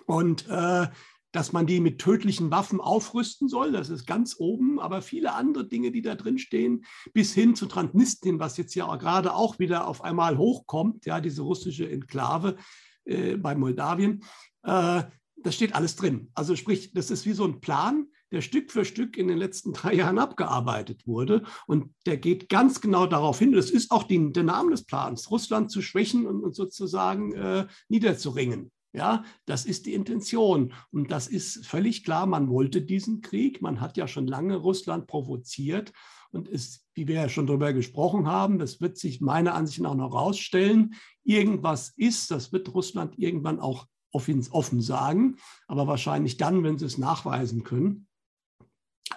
[0.06, 0.88] und äh,
[1.32, 5.66] dass man die mit tödlichen Waffen aufrüsten soll, das ist ganz oben, aber viele andere
[5.66, 9.86] Dinge, die da drin stehen, bis hin zu Transnistrien, was jetzt ja gerade auch wieder
[9.86, 12.56] auf einmal hochkommt, ja, diese russische Enklave
[13.04, 14.24] äh, bei Moldawien,
[14.64, 15.04] äh,
[15.36, 16.30] das steht alles drin.
[16.34, 19.72] Also sprich, das ist wie so ein Plan, der Stück für Stück in den letzten
[19.72, 21.42] drei Jahren abgearbeitet wurde.
[21.66, 25.30] Und der geht ganz genau darauf hin, das ist auch die, der Name des Plans,
[25.30, 28.70] Russland zu schwächen und, und sozusagen äh, niederzuringen.
[28.92, 30.72] Ja, das ist die Intention.
[30.90, 33.62] Und das ist völlig klar, man wollte diesen Krieg.
[33.62, 35.92] Man hat ja schon lange Russland provoziert.
[36.32, 39.94] Und es, wie wir ja schon darüber gesprochen haben, das wird sich meiner Ansicht nach
[39.94, 40.94] noch herausstellen.
[41.22, 45.36] Irgendwas ist, das wird Russland irgendwann auch offen sagen,
[45.68, 48.08] aber wahrscheinlich dann, wenn sie es nachweisen können.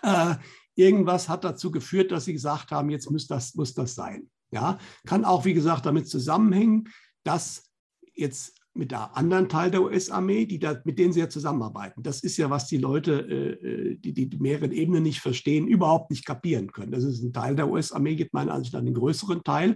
[0.01, 0.35] Äh,
[0.75, 4.29] irgendwas hat dazu geführt, dass sie gesagt haben, jetzt muss das, muss das sein.
[4.51, 6.89] Ja, kann auch, wie gesagt, damit zusammenhängen,
[7.23, 7.71] dass
[8.13, 12.01] jetzt mit der anderen Teil der US-Armee, da, mit denen sie ja zusammenarbeiten.
[12.01, 16.09] Das ist ja, was die Leute, äh, äh die die mehreren Ebenen nicht verstehen, überhaupt
[16.09, 16.91] nicht kapieren können.
[16.91, 19.75] Das ist ein Teil der US-Armee, gibt meiner Ansicht nach den größeren Teil,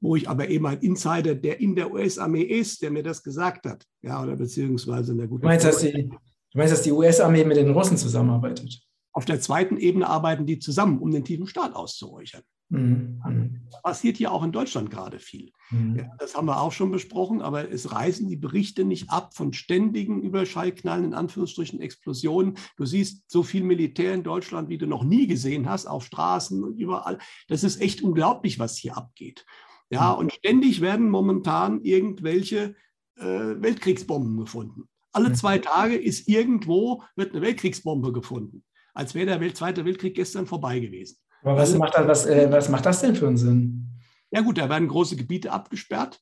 [0.00, 3.66] wo ich aber eben ein Insider, der in der US-Armee ist, der mir das gesagt
[3.66, 3.84] hat.
[4.02, 5.42] Ja, oder beziehungsweise in der guten.
[5.42, 8.85] Du meinst, dass die, du meinst, dass die US-Armee mit den Russen zusammenarbeitet?
[9.16, 12.42] Auf der zweiten Ebene arbeiten die zusammen, um den tiefen Staat auszuräuchern.
[12.68, 13.22] Mhm.
[13.24, 13.62] mhm.
[13.82, 15.52] Passiert hier auch in Deutschland gerade viel.
[15.70, 15.96] Mhm.
[15.96, 19.54] Ja, das haben wir auch schon besprochen, aber es reißen die Berichte nicht ab von
[19.54, 22.58] ständigen Überschallknallen, in Anführungsstrichen Explosionen.
[22.76, 26.62] Du siehst so viel Militär in Deutschland, wie du noch nie gesehen hast, auf Straßen
[26.62, 27.16] und überall.
[27.48, 29.46] Das ist echt unglaublich, was hier abgeht.
[29.88, 30.18] Ja, mhm.
[30.18, 32.74] und ständig werden momentan irgendwelche
[33.16, 34.90] äh, Weltkriegsbomben gefunden.
[35.12, 35.36] Alle mhm.
[35.36, 38.62] zwei Tage ist irgendwo wird eine Weltkriegsbombe gefunden
[38.96, 41.18] als wäre der Welt, Zweite Weltkrieg gestern vorbei gewesen.
[41.42, 43.90] Aber was, also, macht das, was, äh, was macht das denn für einen Sinn?
[44.30, 46.20] Ja gut, da werden große Gebiete abgesperrt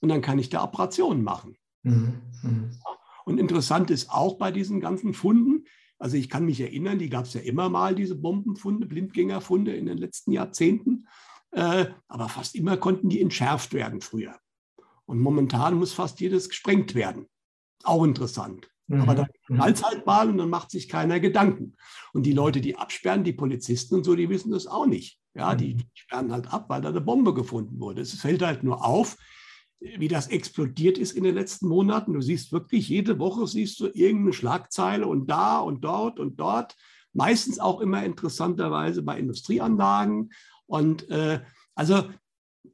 [0.00, 1.56] und dann kann ich da Operationen machen.
[1.82, 2.22] Mhm.
[2.42, 2.70] Mhm.
[3.24, 5.66] Und interessant ist auch bei diesen ganzen Funden,
[5.98, 9.86] also ich kann mich erinnern, die gab es ja immer mal, diese Bombenfunde, Blindgängerfunde in
[9.86, 11.06] den letzten Jahrzehnten,
[11.50, 14.38] äh, aber fast immer konnten die entschärft werden früher.
[15.04, 17.26] Und momentan muss fast jedes gesprengt werden.
[17.82, 18.70] Auch interessant.
[18.88, 19.02] Mhm.
[19.02, 21.76] Aber dann knallt halt mal und dann macht sich keiner Gedanken.
[22.12, 25.20] Und die Leute, die absperren, die Polizisten und so, die wissen das auch nicht.
[25.34, 25.82] Ja, die mhm.
[25.94, 28.02] sperren halt ab, weil da eine Bombe gefunden wurde.
[28.02, 29.16] Es fällt halt nur auf,
[29.80, 32.14] wie das explodiert ist in den letzten Monaten.
[32.14, 36.74] Du siehst wirklich, jede Woche siehst du irgendeine Schlagzeile und da und dort und dort.
[37.12, 40.30] Meistens auch immer interessanterweise bei Industrieanlagen.
[40.66, 41.40] Und äh,
[41.74, 42.08] also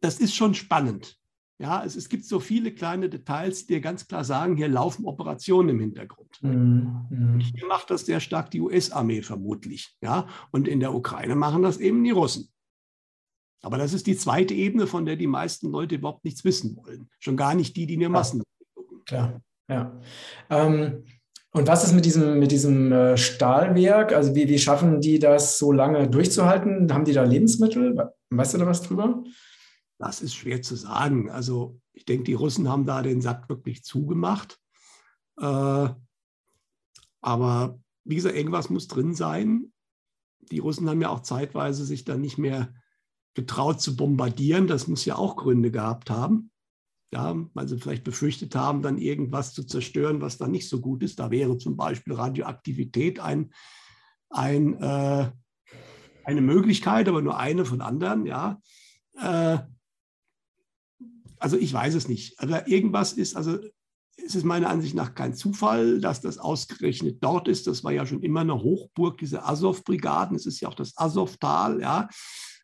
[0.01, 1.19] das ist schon spannend.
[1.65, 5.07] Ja, es, es, gibt so viele kleine Details, die dir ganz klar sagen, hier laufen
[5.07, 6.29] Operationen im Hintergrund.
[6.43, 7.41] Mhm.
[7.41, 9.97] Hier macht das sehr stark die US-Armee vermutlich.
[10.03, 12.51] Ja, und in der Ukraine machen das eben die Russen.
[13.63, 17.09] Aber das ist die zweite Ebene, von der die meisten Leute überhaupt nichts wissen wollen.
[17.19, 18.43] Schon gar nicht die, die in den Massen
[18.75, 19.03] gucken.
[19.07, 19.99] Klar, ja.
[20.51, 21.05] Ähm,
[21.51, 24.13] und was ist mit diesem, mit diesem äh, Stahlwerk?
[24.13, 26.93] Also wie, wie schaffen die das so lange durchzuhalten?
[26.93, 28.11] Haben die da Lebensmittel?
[28.29, 29.25] Weißt du da was drüber?
[29.99, 31.31] Das ist schwer zu sagen.
[31.31, 34.59] Also ich denke, die Russen haben da den Sack wirklich zugemacht.
[35.39, 35.89] Äh,
[37.21, 39.73] aber wie gesagt, irgendwas muss drin sein.
[40.51, 42.75] Die Russen haben ja auch zeitweise sich dann nicht mehr
[43.35, 44.67] getraut zu bombardieren.
[44.67, 46.51] Das muss ja auch Gründe gehabt haben.
[47.13, 51.03] Ja, weil sie vielleicht befürchtet haben, dann irgendwas zu zerstören, was dann nicht so gut
[51.05, 51.21] ist.
[51.21, 53.53] Da wäre zum Beispiel Radioaktivität ein,
[54.31, 55.31] ein, äh,
[56.25, 58.27] eine Möglichkeit, aber nur eine von anderen.
[58.27, 58.61] Ja.
[59.17, 59.59] Äh,
[61.45, 62.41] also ich weiß es nicht.
[62.41, 63.59] Also irgendwas ist, also
[64.17, 67.67] es ist meiner Ansicht nach kein Zufall, dass das ausgerechnet dort ist.
[67.67, 70.37] Das war ja schon immer eine Hochburg, diese Azov-Brigaden.
[70.37, 72.09] Es ist ja auch das Azov-Tal, ja.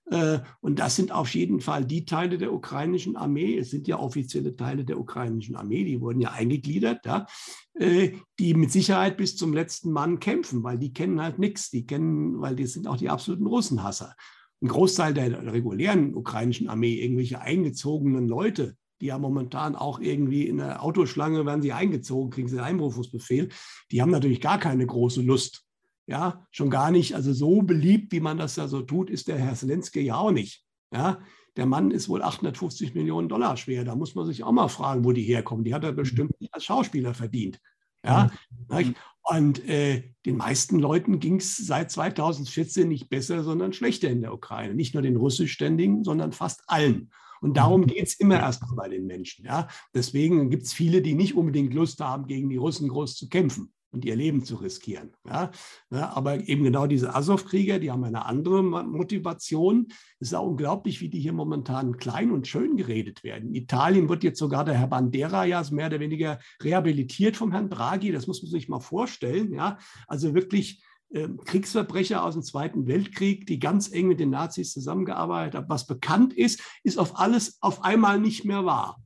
[0.07, 3.59] Äh, und das sind auf jeden Fall die Teile der ukrainischen Armee.
[3.59, 7.27] Es sind ja offizielle Teile der ukrainischen Armee, die wurden ja eingegliedert, ja,
[7.75, 11.69] äh, die mit Sicherheit bis zum letzten Mann kämpfen, weil die kennen halt nichts.
[11.69, 14.15] Die kennen, weil die sind auch die absoluten Russenhasser
[14.63, 20.59] ein Großteil der regulären ukrainischen Armee, irgendwelche eingezogenen Leute, die ja momentan auch irgendwie in
[20.59, 23.49] der Autoschlange werden sie eingezogen, kriegen sie einen Einberufungsbefehl,
[23.91, 25.65] die haben natürlich gar keine große Lust.
[26.07, 29.39] Ja, schon gar nicht, also so beliebt, wie man das ja so tut, ist der
[29.39, 30.65] Herr Zelensky ja auch nicht.
[30.93, 31.21] Ja,
[31.57, 33.85] der Mann ist wohl 850 Millionen Dollar schwer.
[33.85, 35.65] Da muss man sich auch mal fragen, wo die herkommen.
[35.65, 37.61] Die hat er bestimmt nicht als Schauspieler verdient.
[38.05, 38.31] Ja,
[38.69, 38.95] mhm.
[39.31, 44.35] Und äh, den meisten Leuten ging es seit 2014 nicht besser, sondern schlechter in der
[44.35, 44.75] Ukraine.
[44.75, 47.13] Nicht nur den russischständigen, sondern fast allen.
[47.41, 47.87] Und darum mhm.
[47.87, 49.45] geht es immer erst bei den Menschen.
[49.45, 49.69] Ja?
[49.95, 53.73] Deswegen gibt es viele, die nicht unbedingt Lust haben, gegen die Russen groß zu kämpfen
[53.93, 55.11] und ihr Leben zu riskieren.
[55.27, 55.51] Ja?
[55.91, 59.89] ja aber eben genau diese Azov-Krieger, die haben eine andere Motivation.
[60.19, 63.49] Es ist auch unglaublich, wie die hier momentan klein und schön geredet werden.
[63.49, 67.71] In Italien wird jetzt sogar der Herr Bandera ja mehr oder weniger rehabilitiert vom Herrn
[67.71, 68.13] Draghi.
[68.13, 69.53] Das muss man sich mal vorstellen.
[69.53, 69.79] Ja?
[70.07, 75.55] Also wirklich ähm, Kriegsverbrecher aus dem Zweiten Weltkrieg, die ganz eng mit den Nazis zusammengearbeitet
[75.57, 75.69] haben.
[75.69, 79.03] Was bekannt ist, ist auf alles auf einmal nicht mehr wahr.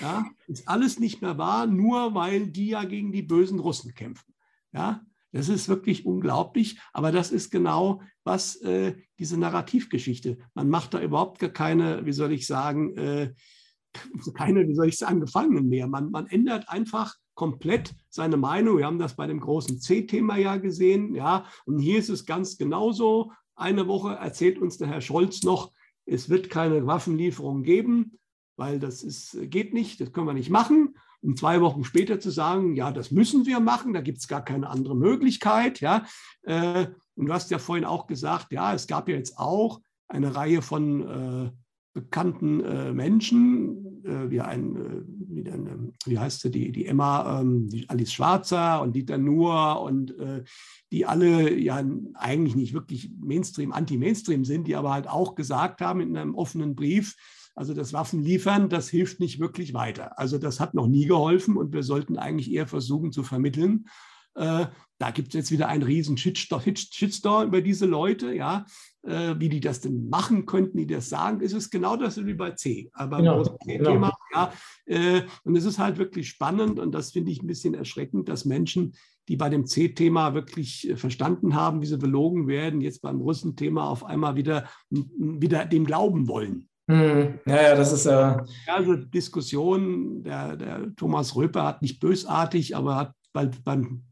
[0.00, 4.34] Ja, ist alles nicht mehr wahr, nur weil die ja gegen die bösen Russen kämpfen.
[4.72, 10.38] Ja, das ist wirklich unglaublich, aber das ist genau was äh, diese Narrativgeschichte.
[10.54, 13.34] Man macht da überhaupt gar keine, wie soll ich sagen, äh,
[14.34, 15.88] keine, wie soll ich sagen, Gefangenen mehr.
[15.88, 18.78] Man, man ändert einfach komplett seine Meinung.
[18.78, 22.56] Wir haben das bei dem großen C-Thema ja gesehen, ja, und hier ist es ganz
[22.56, 23.32] genauso.
[23.54, 25.72] Eine Woche erzählt uns der Herr Scholz noch,
[26.06, 28.18] es wird keine Waffenlieferung geben
[28.56, 30.96] weil das ist, geht nicht, das können wir nicht machen.
[31.22, 34.44] Um zwei Wochen später zu sagen, ja, das müssen wir machen, da gibt es gar
[34.44, 35.80] keine andere Möglichkeit.
[35.80, 36.04] Ja.
[36.42, 40.34] Äh, und du hast ja vorhin auch gesagt, ja, es gab ja jetzt auch eine
[40.36, 41.50] Reihe von äh,
[41.96, 46.84] bekannten äh, Menschen, äh, wie ein, äh, wie, ein, ähm, wie heißt sie, die, die
[46.84, 50.44] Emma, ähm, die Alice Schwarzer und Dieter Nuhr und äh,
[50.92, 56.00] die alle ja eigentlich nicht wirklich Mainstream, Anti-Mainstream sind, die aber halt auch gesagt haben
[56.00, 57.16] in einem offenen Brief,
[57.56, 60.18] also das Waffenliefern, das hilft nicht wirklich weiter.
[60.18, 63.86] Also das hat noch nie geholfen und wir sollten eigentlich eher versuchen zu vermitteln.
[64.34, 64.66] Äh,
[64.98, 68.66] da gibt es jetzt wieder einen riesen Shitstorm über diese Leute, ja.
[69.02, 72.34] Äh, wie die das denn machen könnten, die das sagen, ist es genau das wie
[72.34, 72.90] bei C.
[72.92, 73.90] Aber genau, genau.
[73.90, 74.52] Thema, ja.
[74.84, 78.44] Äh, und es ist halt wirklich spannend und das finde ich ein bisschen erschreckend, dass
[78.44, 78.94] Menschen,
[79.28, 83.88] die bei dem C-Thema wirklich äh, verstanden haben, wie sie belogen werden, jetzt beim Russen-Thema
[83.88, 86.68] auf einmal wieder, wieder dem glauben wollen.
[86.88, 88.38] Hm, ja, ja, das ist ja.
[88.38, 94.04] Äh also Diskussion, der, der Thomas Röper hat nicht bösartig, aber hat bald beim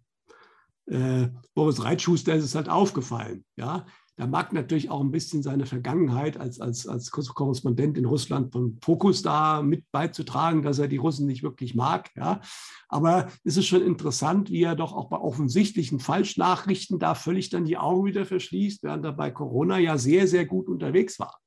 [0.86, 3.44] äh, Boris Reitschuster ist es halt aufgefallen.
[3.56, 8.52] Ja, da mag natürlich auch ein bisschen seine Vergangenheit als, als, als Korrespondent in Russland
[8.52, 12.10] von Fokus da mit beizutragen, dass er die Russen nicht wirklich mag.
[12.14, 12.40] Ja.
[12.88, 17.64] Aber es ist schon interessant, wie er doch auch bei offensichtlichen Falschnachrichten da völlig dann
[17.64, 21.40] die Augen wieder verschließt, während er bei Corona ja sehr, sehr gut unterwegs war.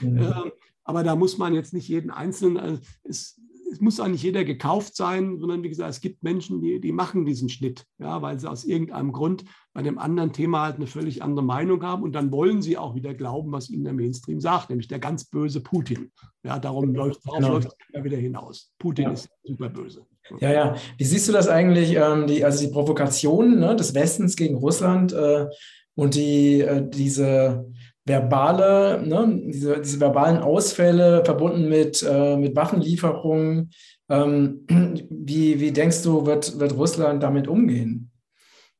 [0.00, 0.18] Mhm.
[0.18, 0.52] Ähm,
[0.88, 3.38] aber da muss man jetzt nicht jeden Einzelnen, also es,
[3.70, 6.92] es muss auch nicht jeder gekauft sein, sondern wie gesagt, es gibt Menschen, die, die
[6.92, 10.86] machen diesen Schnitt, ja, weil sie aus irgendeinem Grund bei dem anderen Thema halt eine
[10.86, 14.40] völlig andere Meinung haben und dann wollen sie auch wieder glauben, was ihnen der Mainstream
[14.40, 16.10] sagt, nämlich der ganz böse Putin.
[16.42, 17.60] Ja, darum läuft es genau.
[17.92, 18.72] immer wieder hinaus.
[18.78, 19.10] Putin ja.
[19.10, 20.06] ist super böse.
[20.40, 20.76] Ja, ja.
[20.96, 25.12] Wie siehst du das eigentlich, ähm, die, also die Provokationen ne, des Westens gegen Russland
[25.12, 25.48] äh,
[25.94, 27.66] und die, äh, diese
[28.08, 33.70] verbale, ne, diese, diese verbalen Ausfälle verbunden mit, äh, mit Waffenlieferungen.
[34.08, 34.66] Ähm,
[35.10, 38.10] wie, wie denkst du, wird, wird Russland damit umgehen?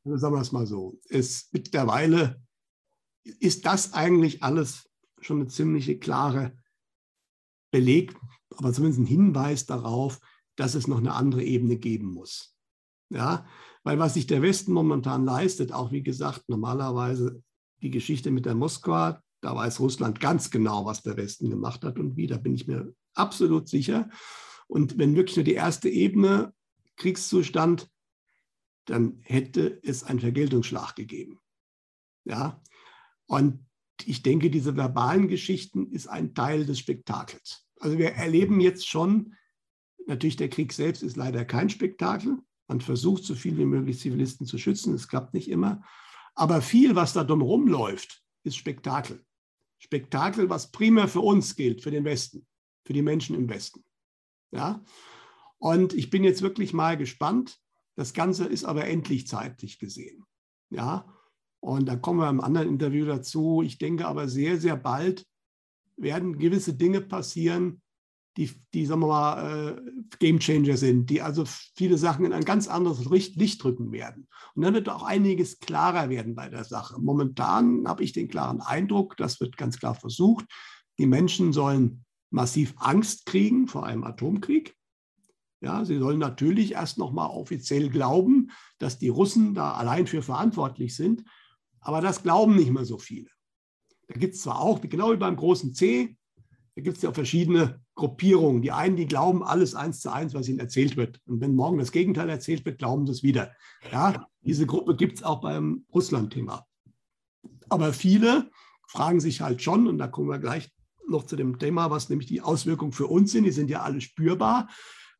[0.05, 0.99] Also sagen wir es mal so.
[1.09, 2.43] Es mittlerweile
[3.25, 4.89] ist das eigentlich alles
[5.21, 6.57] schon eine ziemliche klare
[7.71, 8.15] Beleg,
[8.57, 10.21] aber zumindest ein Hinweis darauf,
[10.57, 12.57] dass es noch eine andere Ebene geben muss.
[13.11, 13.47] Ja,
[13.85, 17.43] weil was sich der Westen momentan leistet, auch wie gesagt, normalerweise
[17.83, 21.99] die Geschichte mit der Moskwa, da weiß Russland ganz genau, was der Westen gemacht hat
[21.99, 24.11] und wie, da bin ich mir absolut sicher.
[24.67, 26.53] Und wenn wirklich nur die erste Ebene
[26.97, 27.89] Kriegszustand,
[28.85, 31.39] dann hätte es einen Vergeltungsschlag gegeben.
[32.25, 32.61] Ja,
[33.27, 33.65] und
[34.05, 37.67] ich denke, diese verbalen Geschichten ist ein Teil des Spektakels.
[37.81, 39.35] Also wir erleben jetzt schon,
[40.07, 42.39] natürlich der Krieg selbst ist leider kein Spektakel.
[42.67, 44.95] Man versucht, so viel wie möglich Zivilisten zu schützen.
[44.95, 45.83] Es klappt nicht immer.
[46.39, 49.25] Aber viel, was da drumherum läuft, ist Spektakel.
[49.79, 52.47] Spektakel, was primär für uns gilt, für den Westen,
[52.85, 53.85] für die Menschen im Westen.
[54.53, 54.85] Ja?
[55.59, 57.59] Und ich bin jetzt wirklich mal gespannt.
[57.97, 60.25] Das Ganze ist aber endlich zeitlich gesehen.
[60.71, 61.13] Ja?
[61.59, 63.63] Und da kommen wir im anderen Interview dazu.
[63.65, 65.27] Ich denke aber sehr, sehr bald
[65.97, 67.83] werden gewisse Dinge passieren,
[68.39, 71.45] die, die sagen wir mal, äh, Game Changer sind, die also
[71.77, 74.29] viele Sachen in ein ganz anderes Licht drücken werden.
[74.55, 77.01] Und dann wird auch einiges klarer werden bei der Sache.
[77.01, 80.47] Momentan habe ich den klaren Eindruck, das wird ganz klar versucht,
[80.99, 84.77] die Menschen sollen massiv Angst kriegen vor einem Atomkrieg.
[85.61, 90.23] Ja, sie sollen natürlich erst noch mal offiziell glauben, dass die Russen da allein für
[90.23, 91.25] verantwortlich sind,
[91.81, 93.31] aber das glauben nicht mehr so viele.
[94.07, 96.17] Da gibt es zwar auch, genau wie beim großen C,
[96.77, 98.63] da gibt es ja verschiedene Gruppierungen.
[98.63, 101.21] Die einen, die glauben alles eins zu eins, was ihnen erzählt wird.
[101.27, 103.53] Und wenn morgen das Gegenteil erzählt wird, glauben sie es wieder.
[103.91, 106.65] Ja, diese Gruppe gibt es auch beim Russland-Thema.
[107.69, 108.51] Aber viele
[108.87, 110.71] fragen sich halt schon, und da kommen wir gleich
[111.09, 113.45] noch zu dem Thema, was nämlich die Auswirkungen für uns sind.
[113.45, 114.69] Die sind ja alle spürbar.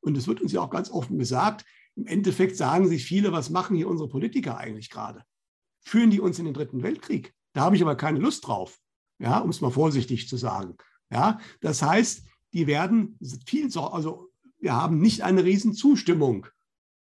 [0.01, 1.65] Und es wird uns ja auch ganz offen gesagt.
[1.97, 5.25] Im Endeffekt sagen sich viele, was machen hier unsere Politiker eigentlich gerade?
[5.81, 7.35] Führen die uns in den Dritten Weltkrieg?
[7.55, 8.79] Da habe ich aber keine Lust drauf,
[9.19, 10.77] ja, um es mal vorsichtig zu sagen.
[11.11, 14.31] Ja, das heißt, die werden viel, also
[14.61, 16.47] wir haben nicht eine riesen Zustimmung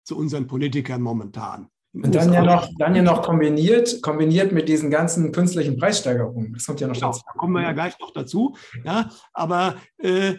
[0.04, 1.70] zu unseren Politikern momentan.
[1.94, 6.54] Und dann ja noch, dann ja noch kombiniert, kombiniert mit diesen ganzen künstlichen Preissteigerungen.
[6.54, 7.22] Das kommt ja noch genau, dazu.
[7.26, 8.56] Da kommen wir ja gleich noch dazu.
[8.84, 10.36] Ja, aber äh,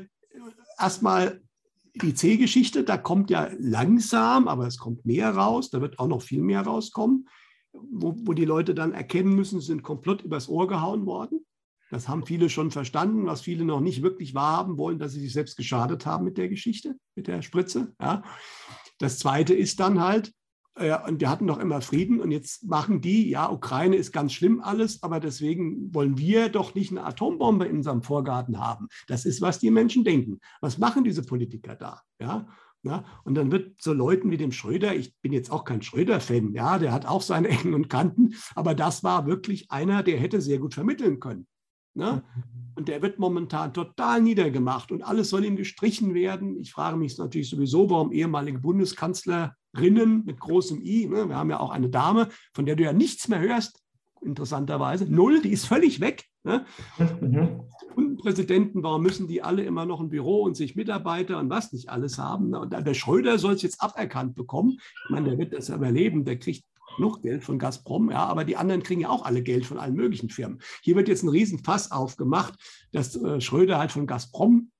[0.78, 1.40] erstmal
[1.94, 5.70] die C-Geschichte, da kommt ja langsam, aber es kommt mehr raus.
[5.70, 7.28] Da wird auch noch viel mehr rauskommen,
[7.72, 11.44] wo, wo die Leute dann erkennen müssen, sie sind komplett übers Ohr gehauen worden.
[11.90, 15.32] Das haben viele schon verstanden, was viele noch nicht wirklich wahrhaben wollen, dass sie sich
[15.32, 17.94] selbst geschadet haben mit der Geschichte, mit der Spritze.
[18.00, 18.22] Ja.
[18.98, 20.32] Das Zweite ist dann halt,
[20.78, 24.32] äh, und wir hatten doch immer Frieden und jetzt machen die, ja, Ukraine ist ganz
[24.32, 28.88] schlimm alles, aber deswegen wollen wir doch nicht eine Atombombe in unserem Vorgarten haben.
[29.06, 30.40] Das ist, was die Menschen denken.
[30.60, 32.02] Was machen diese Politiker da?
[32.20, 32.48] Ja.
[32.84, 36.54] Ja, und dann wird so Leuten wie dem Schröder, ich bin jetzt auch kein Schröder-Fan,
[36.54, 40.40] ja, der hat auch seine Ecken und Kanten, aber das war wirklich einer, der hätte
[40.40, 41.48] sehr gut vermitteln können.
[41.98, 42.22] Ne?
[42.76, 46.56] Und der wird momentan total niedergemacht und alles soll ihm gestrichen werden.
[46.60, 51.28] Ich frage mich natürlich sowieso, warum ehemalige Bundeskanzlerinnen mit großem I, ne?
[51.28, 53.82] wir haben ja auch eine Dame, von der du ja nichts mehr hörst,
[54.22, 56.24] interessanterweise, null, die ist völlig weg.
[56.44, 56.64] Ne?
[57.20, 57.62] Mhm.
[58.18, 61.88] Präsidenten, warum müssen die alle immer noch ein Büro und sich Mitarbeiter und was nicht
[61.88, 62.50] alles haben?
[62.50, 62.60] Ne?
[62.60, 64.78] Und der Schröder soll es jetzt aberkannt bekommen.
[65.04, 66.64] Ich meine, der wird das überleben, der kriegt
[66.98, 69.94] genug Geld von Gazprom, ja, aber die anderen kriegen ja auch alle Geld von allen
[69.94, 70.60] möglichen Firmen.
[70.82, 72.54] Hier wird jetzt ein Riesenfass aufgemacht,
[72.92, 74.70] dass äh, Schröder halt von Gazprom,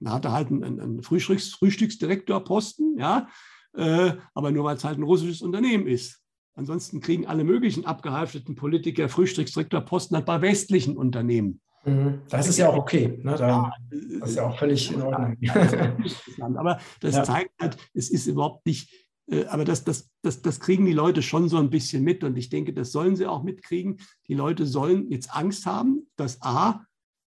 [0.00, 3.28] da hat er halt einen, einen Frühstücks, Frühstücksdirektorposten, ja,
[3.74, 6.22] äh, aber nur weil es halt ein russisches Unternehmen ist.
[6.54, 11.60] Ansonsten kriegen alle möglichen abgehalfteten Politiker Frühstücksdirektorposten halt bei westlichen Unternehmen.
[11.84, 12.22] Mhm.
[12.28, 13.20] Das ist ja auch okay.
[13.22, 13.36] Ne?
[13.36, 13.72] Da,
[14.20, 15.36] das ist ja auch völlig in Ordnung.
[16.56, 19.07] Aber das zeigt halt, es ist überhaupt nicht äh,
[19.48, 22.48] aber das, das, das, das kriegen die Leute schon so ein bisschen mit und ich
[22.48, 24.00] denke, das sollen sie auch mitkriegen.
[24.26, 26.84] Die Leute sollen jetzt Angst haben, dass A,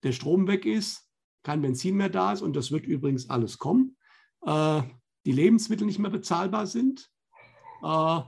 [0.04, 1.10] der Strom weg ist,
[1.44, 3.98] kein Benzin mehr da ist und das wird übrigens alles kommen.
[4.46, 4.84] Äh,
[5.26, 7.10] die Lebensmittel nicht mehr bezahlbar sind,
[7.84, 8.22] äh,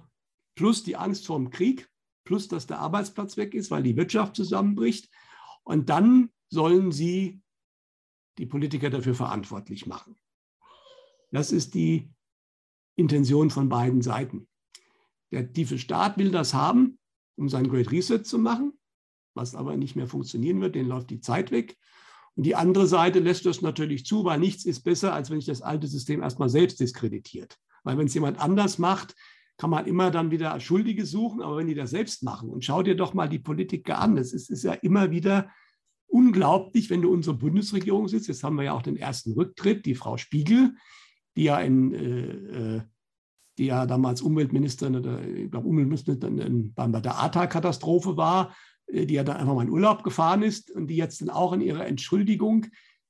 [0.55, 1.89] plus die Angst vor dem Krieg,
[2.25, 5.09] plus dass der Arbeitsplatz weg ist, weil die Wirtschaft zusammenbricht.
[5.63, 7.41] Und dann sollen sie
[8.37, 10.17] die Politiker dafür verantwortlich machen.
[11.31, 12.11] Das ist die
[13.01, 14.47] Intention von beiden Seiten.
[15.31, 16.97] Der tiefe Staat will das haben,
[17.35, 18.73] um seinen Great Reset zu machen,
[19.33, 21.77] was aber nicht mehr funktionieren wird, den läuft die Zeit weg.
[22.35, 25.45] Und die andere Seite lässt das natürlich zu, weil nichts ist besser, als wenn ich
[25.45, 27.57] das alte System erstmal selbst diskreditiert.
[27.83, 29.15] Weil wenn es jemand anders macht,
[29.57, 32.83] kann man immer dann wieder Schuldige suchen, aber wenn die das selbst machen und schau
[32.83, 35.51] dir doch mal die Politiker an, es ist, ist ja immer wieder
[36.07, 38.27] unglaublich, wenn du unsere Bundesregierung sitzt.
[38.27, 40.75] Jetzt haben wir ja auch den ersten Rücktritt, die Frau Spiegel,
[41.35, 42.81] die ja in, äh, äh
[43.57, 48.55] die ja damals Umweltministerin oder ich glaube Umweltministerin bei der ATA-Katastrophe war,
[48.87, 51.53] äh, die ja dann einfach mal in Urlaub gefahren ist und die jetzt dann auch
[51.53, 52.67] in ihrer Entschuldigung,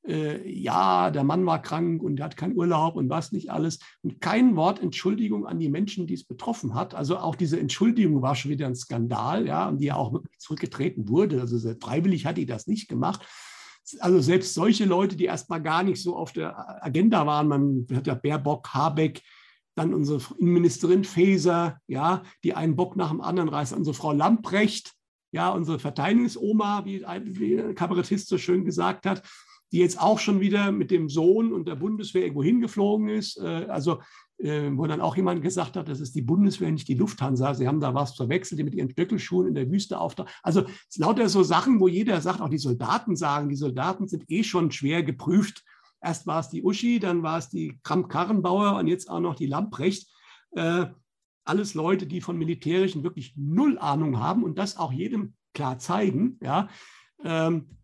[0.08, 3.80] äh, ja, der Mann war krank und der hat keinen Urlaub und was nicht alles.
[4.02, 6.96] Und kein Wort Entschuldigung an die Menschen, die es betroffen hat.
[6.96, 10.40] Also auch diese Entschuldigung war schon wieder ein Skandal, ja, und die ja auch wirklich
[10.40, 11.40] zurückgetreten wurde.
[11.40, 13.22] Also freiwillig hat die das nicht gemacht.
[14.00, 18.08] Also selbst solche Leute, die erstmal gar nicht so auf der Agenda waren, man hat
[18.08, 19.22] ja Baerbock, Habeck,
[19.76, 24.94] dann unsere Innenministerin Faeser, ja, die einen Bock nach dem anderen reißt, unsere Frau Lamprecht,
[25.32, 29.24] ja, unsere Verteidigungsoma, wie ein, Kabarettist so schön gesagt hat,
[29.72, 33.38] die jetzt auch schon wieder mit dem Sohn und der Bundeswehr irgendwo hingeflogen ist.
[33.38, 34.02] Äh, also,
[34.44, 37.54] wo dann auch jemand gesagt hat, das ist die Bundeswehr, nicht die Lufthansa.
[37.54, 40.32] Sie haben da was verwechselt, die mit ihren Stöckelschuhen in der Wüste auftauchen.
[40.44, 44.24] Also, es lauter so Sachen, wo jeder sagt, auch die Soldaten sagen, die Soldaten sind
[44.30, 45.64] eh schon schwer geprüft
[46.02, 49.46] Erst war es die Uschi, dann war es die Kramp-Karrenbauer und jetzt auch noch die
[49.46, 50.10] Lamprecht.
[50.52, 50.88] Äh,
[51.44, 56.40] alles Leute, die von Militärischen wirklich null Ahnung haben und das auch jedem klar zeigen.
[56.42, 56.70] Ja.
[57.24, 57.78] Ähm,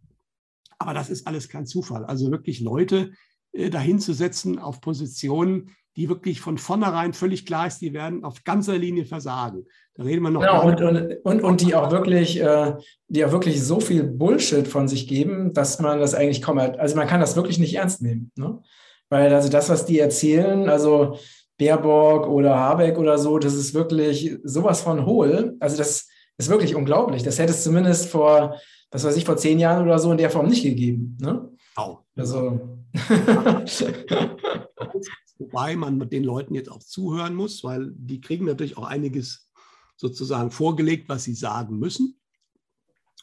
[0.80, 2.06] aber das ist alles kein Zufall.
[2.06, 3.13] Also wirklich Leute
[3.52, 8.77] äh, setzen auf Positionen, die wirklich von vornherein völlig klar ist, die werden auf ganzer
[8.77, 9.65] Linie versagen.
[9.95, 10.41] Da reden wir noch.
[10.41, 12.75] Genau, und, und, und, und, die auch wirklich, äh,
[13.07, 16.95] die auch wirklich so viel Bullshit von sich geben, dass man das eigentlich kaum, also
[16.95, 18.31] man kann das wirklich nicht ernst nehmen.
[18.36, 18.62] Ne?
[19.10, 21.17] Weil also das, was die erzählen, also
[21.57, 25.57] Baerbock oder Habeck oder so, das ist wirklich sowas von hohl.
[25.60, 26.07] Also das
[26.38, 27.23] ist wirklich unglaublich.
[27.23, 28.55] Das hätte es zumindest vor,
[28.91, 31.17] was weiß ich, vor zehn Jahren oder so in der Form nicht gegeben.
[31.19, 31.49] Ne?
[31.75, 31.97] Oh.
[32.15, 32.77] Also.
[35.39, 39.52] Wobei man den Leuten jetzt auch zuhören muss, weil die kriegen natürlich auch einiges
[39.95, 42.19] sozusagen vorgelegt, was sie sagen müssen.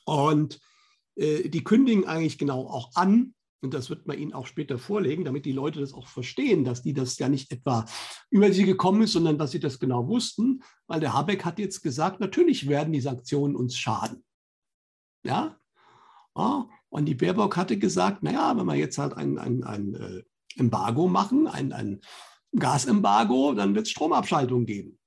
[0.05, 0.61] Und
[1.17, 5.25] äh, die kündigen eigentlich genau auch an, und das wird man ihnen auch später vorlegen,
[5.25, 7.87] damit die Leute das auch verstehen, dass die das ja nicht etwa
[8.31, 11.83] über sie gekommen ist, sondern dass sie das genau wussten, weil der Habeck hat jetzt
[11.83, 14.23] gesagt, natürlich werden die Sanktionen uns schaden.
[15.25, 15.59] Ja?
[16.37, 20.23] ja und die Baerbock hatte gesagt, naja, wenn wir jetzt halt ein, ein, ein äh,
[20.57, 22.01] Embargo machen, ein, ein
[22.57, 24.99] Gasembargo, dann wird es Stromabschaltung geben.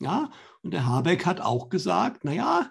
[0.00, 0.30] Ja,
[0.62, 2.70] und der Habeck hat auch gesagt, naja,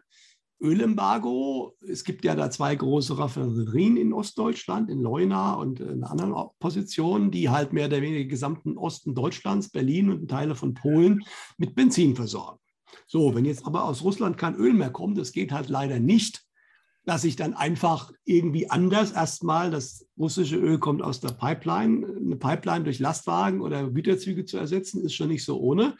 [0.62, 6.34] Ölembargo, es gibt ja da zwei große Raffinerien in Ostdeutschland, in Leuna und in anderen
[6.60, 11.24] Positionen, die halt mehr oder weniger den gesamten Osten Deutschlands, Berlin und Teile von Polen
[11.58, 12.60] mit Benzin versorgen.
[13.06, 16.45] So, wenn jetzt aber aus Russland kein Öl mehr kommt, das geht halt leider nicht,
[17.06, 22.36] dass ich dann einfach irgendwie anders erstmal, das russische Öl kommt aus der Pipeline, eine
[22.36, 25.96] Pipeline durch Lastwagen oder Güterzüge zu ersetzen, ist schon nicht so ohne.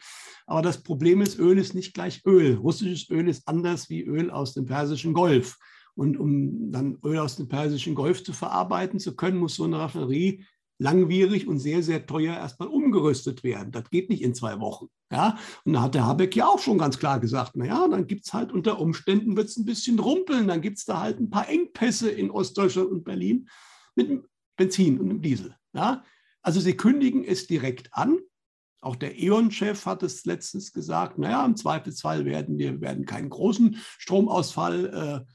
[0.46, 2.56] Aber das Problem ist, Öl ist nicht gleich Öl.
[2.56, 5.58] Russisches Öl ist anders wie Öl aus dem Persischen Golf.
[5.94, 9.78] Und um dann Öl aus dem Persischen Golf zu verarbeiten zu können, muss so eine
[9.78, 10.44] Raffinerie
[10.78, 13.72] langwierig und sehr, sehr teuer erstmal umgerüstet werden.
[13.72, 14.88] Das geht nicht in zwei Wochen.
[15.10, 15.38] Ja?
[15.64, 18.34] Und da hat der Habeck ja auch schon ganz klar gesagt, naja, dann gibt es
[18.34, 21.48] halt unter Umständen, wird es ein bisschen rumpeln, dann gibt es da halt ein paar
[21.48, 23.48] Engpässe in Ostdeutschland und Berlin
[23.94, 24.24] mit
[24.56, 25.56] Benzin und dem Diesel.
[25.72, 26.04] Ja?
[26.42, 28.18] Also sie kündigen es direkt an.
[28.82, 33.78] Auch der E.ON-Chef hat es letztens gesagt, naja, im Zweifelsfall werden wir werden keinen großen
[33.98, 35.32] Stromausfall äh,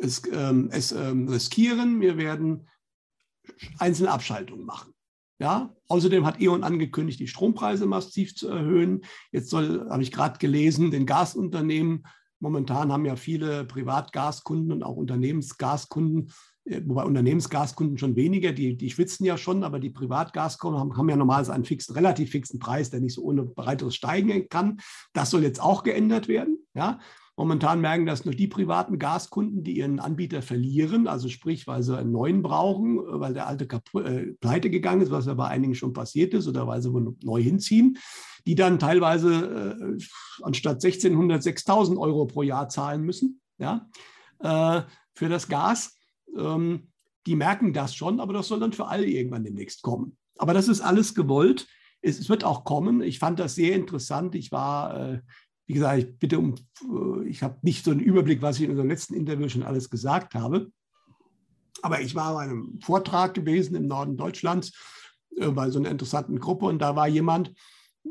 [0.00, 2.00] es, ähm, es ähm, riskieren.
[2.00, 2.68] Wir werden
[3.78, 4.92] einzelne Abschaltungen machen.
[5.38, 9.02] Ja, außerdem hat E.ON angekündigt, die Strompreise massiv zu erhöhen.
[9.32, 12.04] Jetzt soll, habe ich gerade gelesen, den Gasunternehmen,
[12.40, 16.32] momentan haben ja viele Privatgaskunden und auch Unternehmensgaskunden,
[16.64, 21.08] äh, wobei Unternehmensgaskunden schon weniger, die, die schwitzen ja schon, aber die Privatgaskunden haben, haben
[21.08, 24.80] ja normalerweise einen fixen, relativ fixen Preis, der nicht so ohne weiteres steigen kann.
[25.14, 26.66] Das soll jetzt auch geändert werden.
[26.74, 27.00] Ja,
[27.36, 31.96] Momentan merken das nur die privaten Gaskunden, die ihren Anbieter verlieren, also sprich, weil sie
[31.96, 35.92] einen neuen brauchen, weil der alte äh, pleite gegangen ist, was ja bei einigen schon
[35.92, 36.90] passiert ist, oder weil sie
[37.22, 37.96] neu hinziehen,
[38.46, 39.98] die dann teilweise äh,
[40.42, 43.88] anstatt 1600 6000 Euro pro Jahr zahlen müssen ja,
[44.40, 44.82] äh,
[45.14, 45.96] für das Gas.
[46.36, 46.88] Ähm,
[47.26, 50.16] die merken das schon, aber das soll dann für alle irgendwann demnächst kommen.
[50.38, 51.68] Aber das ist alles gewollt.
[52.00, 53.02] Es, es wird auch kommen.
[53.02, 54.34] Ich fand das sehr interessant.
[54.34, 55.20] Ich war äh,
[55.70, 58.70] wie gesagt, ich bitte um, äh, ich habe nicht so einen Überblick, was ich in
[58.70, 60.72] unserem letzten Interview schon alles gesagt habe.
[61.80, 64.72] Aber ich war bei einem Vortrag gewesen im Norden Deutschlands
[65.36, 67.54] äh, bei so einer interessanten Gruppe und da war jemand,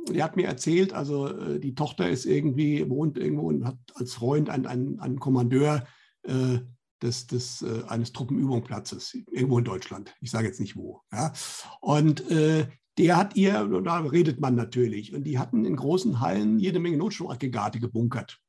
[0.07, 4.14] der hat mir erzählt, also äh, die Tochter ist irgendwie, wohnt irgendwo und hat als
[4.14, 5.86] Freund einen, einen, einen Kommandeur
[6.24, 6.60] äh,
[7.01, 10.14] des, des, eines Truppenübungsplatzes irgendwo in Deutschland.
[10.22, 11.01] Ich sage jetzt nicht wo.
[11.12, 11.34] Ja.
[11.82, 12.68] Und äh,
[13.00, 16.97] der hat ihr, da redet man natürlich, und die hatten in großen Hallen jede Menge
[16.97, 18.39] Notstromaggregate gebunkert.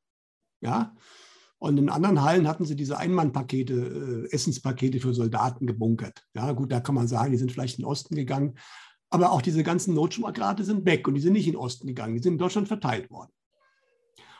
[0.60, 0.94] Ja.
[1.58, 6.26] Und in anderen Hallen hatten sie diese Einmannpakete, äh, Essenspakete für Soldaten gebunkert.
[6.34, 8.56] Ja, gut, da kann man sagen, die sind vielleicht in den Osten gegangen.
[9.08, 12.14] Aber auch diese ganzen Notstromaggregate sind weg und die sind nicht in den Osten gegangen,
[12.16, 13.30] die sind in Deutschland verteilt worden.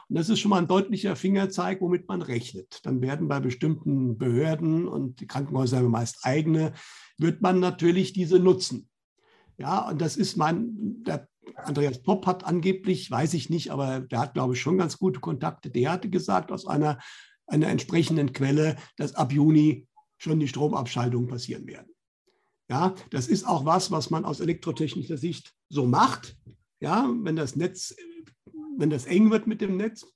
[0.09, 2.85] Und das ist schon mal ein deutlicher Fingerzeig, womit man rechnet.
[2.85, 6.73] Dann werden bei bestimmten Behörden und die Krankenhäuser meist eigene,
[7.17, 8.90] wird man natürlich diese nutzen.
[9.61, 14.21] Ja, und das ist mein, der Andreas Popp hat angeblich, weiß ich nicht, aber der
[14.21, 15.71] hat, glaube ich, schon ganz gute Kontakte.
[15.71, 16.99] Der hatte gesagt aus einer,
[17.47, 19.87] einer entsprechenden Quelle, dass ab Juni
[20.19, 21.93] schon die Stromabschaltungen passieren werden.
[22.69, 26.37] Ja, das ist auch was, was man aus elektrotechnischer Sicht so macht.
[26.81, 27.95] Ja, wenn das Netz
[28.81, 30.07] wenn das eng wird mit dem Netz,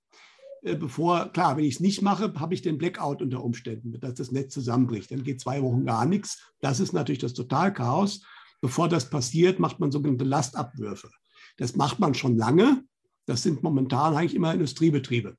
[0.63, 4.15] äh, bevor, klar, wenn ich es nicht mache, habe ich den Blackout unter Umständen, dass
[4.15, 5.11] das Netz zusammenbricht.
[5.11, 6.53] Dann geht zwei Wochen gar nichts.
[6.61, 8.25] Das ist natürlich das Totalchaos.
[8.65, 11.11] Bevor das passiert, macht man sogenannte Lastabwürfe.
[11.59, 12.83] Das macht man schon lange.
[13.27, 15.37] Das sind momentan eigentlich immer Industriebetriebe.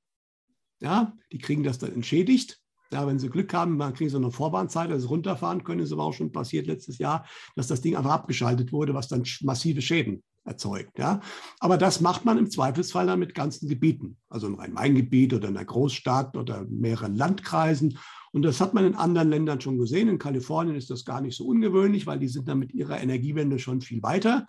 [0.80, 2.60] Ja, die kriegen das dann entschädigt.
[2.92, 5.80] Ja, wenn sie Glück haben, dann kriegen sie eine Vorbahnzeit, dass sie runterfahren können.
[5.80, 9.24] Ist aber auch schon passiert letztes Jahr, dass das Ding einfach abgeschaltet wurde, was dann
[9.42, 11.00] massive Schäden erzeugt.
[11.00, 11.20] Ja?
[11.60, 15.58] Aber das macht man im Zweifelsfall dann mit ganzen Gebieten, also im Rhein-Main-Gebiet oder in
[15.58, 17.98] einer Großstadt oder mehreren Landkreisen.
[18.36, 20.10] Und das hat man in anderen Ländern schon gesehen.
[20.10, 23.60] In Kalifornien ist das gar nicht so ungewöhnlich, weil die sind dann mit ihrer Energiewende
[23.60, 24.46] schon viel weiter.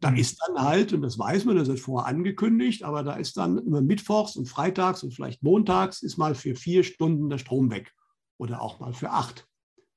[0.00, 0.18] Da mhm.
[0.18, 3.58] ist dann halt, und das weiß man, das ist vorher angekündigt, aber da ist dann
[3.58, 7.92] immer mittwochs und freitags und vielleicht montags ist mal für vier Stunden der Strom weg
[8.38, 9.48] oder auch mal für acht.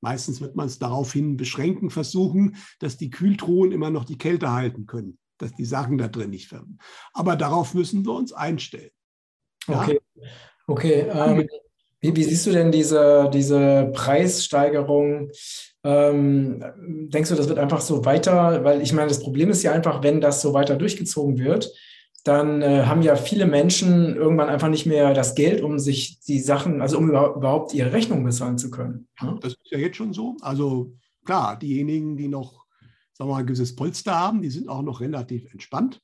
[0.02, 4.88] Meistens wird man es daraufhin beschränken versuchen, dass die Kühltruhen immer noch die Kälte halten
[4.88, 6.78] können dass die Sachen da drin nicht färben.
[7.14, 8.92] Aber darauf müssen wir uns einstellen.
[9.68, 9.82] Ja?
[9.82, 10.00] Okay,
[10.68, 11.10] okay.
[11.10, 11.48] Ähm,
[12.02, 15.30] wie, wie, siehst du denn diese, diese Preissteigerung?
[15.84, 16.64] Ähm,
[17.10, 18.64] denkst du, das wird einfach so weiter?
[18.64, 21.72] Weil ich meine, das Problem ist ja einfach, wenn das so weiter durchgezogen wird,
[22.24, 26.40] dann äh, haben ja viele Menschen irgendwann einfach nicht mehr das Geld, um sich die
[26.40, 29.08] Sachen, also um überhaupt ihre Rechnung bezahlen zu können.
[29.22, 29.38] Ja?
[29.42, 30.36] Das ist ja jetzt schon so.
[30.42, 30.94] Also
[31.24, 32.60] klar, diejenigen, die noch
[33.20, 36.02] sagen wir mal, ein gewisses Polster haben, die sind auch noch relativ entspannt.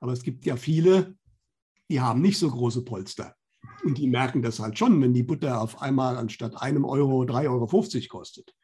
[0.00, 1.16] Aber es gibt ja viele,
[1.88, 3.34] die haben nicht so große Polster.
[3.84, 7.48] Und die merken das halt schon, wenn die Butter auf einmal anstatt einem Euro 3,50
[7.48, 8.54] Euro kostet.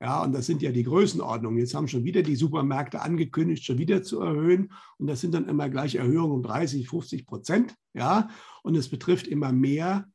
[0.00, 1.58] Ja, und das sind ja die Größenordnungen.
[1.58, 4.72] Jetzt haben schon wieder die Supermärkte angekündigt, schon wieder zu erhöhen.
[4.98, 7.74] Und das sind dann immer gleich Erhöhungen um 30, 50 Prozent.
[7.94, 8.28] Ja,
[8.62, 10.06] und es betrifft immer mehr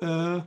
[0.00, 0.40] äh,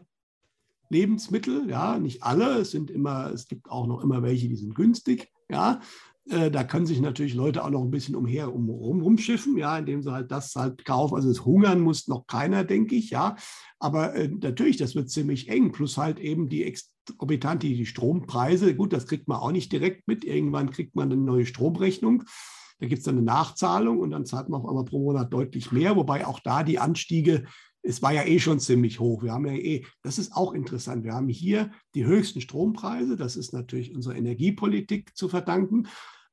[0.90, 1.70] Lebensmittel.
[1.70, 2.60] Ja, nicht alle.
[2.60, 5.30] Es sind immer, es gibt auch noch immer welche, die sind günstig.
[5.50, 5.82] Ja,
[6.30, 9.78] äh, da können sich natürlich Leute auch noch ein bisschen umher um, rum, rumschiffen, ja,
[9.78, 11.16] indem sie halt das halt kaufen.
[11.16, 13.36] Also es hungern muss noch keiner, denke ich, ja.
[13.80, 15.72] Aber äh, natürlich, das wird ziemlich eng.
[15.72, 18.76] Plus halt eben die exorbitant die Strompreise.
[18.76, 20.24] Gut, das kriegt man auch nicht direkt mit.
[20.24, 22.24] Irgendwann kriegt man eine neue Stromrechnung.
[22.80, 25.72] Da gibt es dann eine Nachzahlung und dann zahlt man auf einmal pro Monat deutlich
[25.72, 27.46] mehr, wobei auch da die Anstiege
[27.84, 29.24] es war ja eh schon ziemlich hoch.
[29.24, 31.04] Wir haben ja eh, das ist auch interessant.
[31.04, 33.16] Wir haben hier die höchsten Strompreise.
[33.16, 35.88] Das ist natürlich unserer Energiepolitik zu verdanken.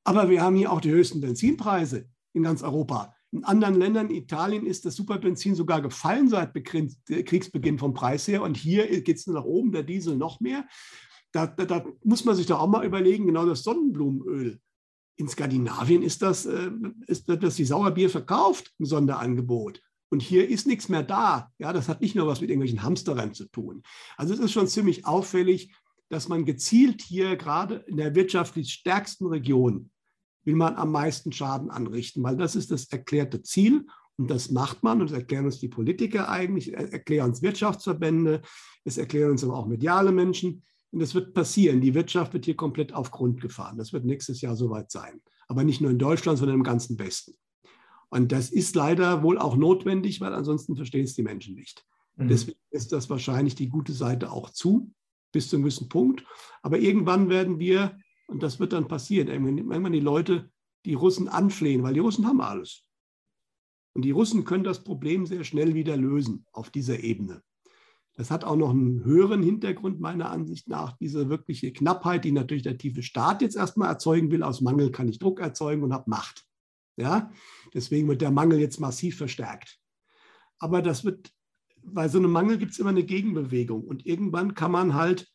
[0.04, 3.14] Aber wir haben hier auch die höchsten Benzinpreise in ganz Europa.
[3.30, 8.42] In anderen Ländern, Italien, ist das Superbenzin sogar gefallen seit Kriegsbeginn vom Preis her.
[8.42, 10.66] Und hier geht es nach oben, der Diesel noch mehr.
[11.32, 14.58] Da, da, da, muss man sich doch auch mal überlegen, genau das Sonnenblumenöl.
[15.16, 16.70] In Skandinavien ist das, äh,
[17.06, 19.82] ist das die Sauerbier verkauft im Sonderangebot.
[20.10, 21.50] Und hier ist nichts mehr da.
[21.58, 23.82] Ja, das hat nicht nur was mit irgendwelchen Hamsterern zu tun.
[24.16, 25.74] Also es ist schon ziemlich auffällig,
[26.08, 29.90] dass man gezielt hier gerade in der wirtschaftlich stärksten Region
[30.44, 33.86] will man am meisten Schaden anrichten, weil das ist das erklärte Ziel
[34.16, 38.40] und das macht man und das erklären uns die Politiker eigentlich, erklären uns Wirtschaftsverbände,
[38.84, 41.82] es erklären uns aber auch mediale Menschen und das wird passieren.
[41.82, 43.76] Die Wirtschaft wird hier komplett auf Grund gefahren.
[43.76, 45.20] Das wird nächstes Jahr soweit sein.
[45.48, 47.34] Aber nicht nur in Deutschland, sondern im ganzen Westen.
[48.10, 51.84] Und das ist leider wohl auch notwendig, weil ansonsten verstehen es die Menschen nicht.
[52.16, 52.28] Mhm.
[52.28, 54.92] Deswegen ist das wahrscheinlich die gute Seite auch zu,
[55.32, 56.24] bis zu einem gewissen Punkt.
[56.62, 60.50] Aber irgendwann werden wir, und das wird dann passieren, irgendwann die Leute
[60.84, 62.84] die Russen anflehen, weil die Russen haben alles.
[63.94, 67.42] Und die Russen können das Problem sehr schnell wieder lösen auf dieser Ebene.
[68.14, 72.64] Das hat auch noch einen höheren Hintergrund meiner Ansicht nach, diese wirkliche Knappheit, die natürlich
[72.64, 74.42] der tiefe Staat jetzt erstmal erzeugen will.
[74.42, 76.47] Aus Mangel kann ich Druck erzeugen und habe Macht.
[76.98, 77.32] Ja?
[77.72, 79.78] Deswegen wird der Mangel jetzt massiv verstärkt.
[80.58, 81.30] Aber das wird,
[81.82, 83.84] bei so einem Mangel gibt es immer eine Gegenbewegung.
[83.84, 85.28] Und irgendwann kann man halt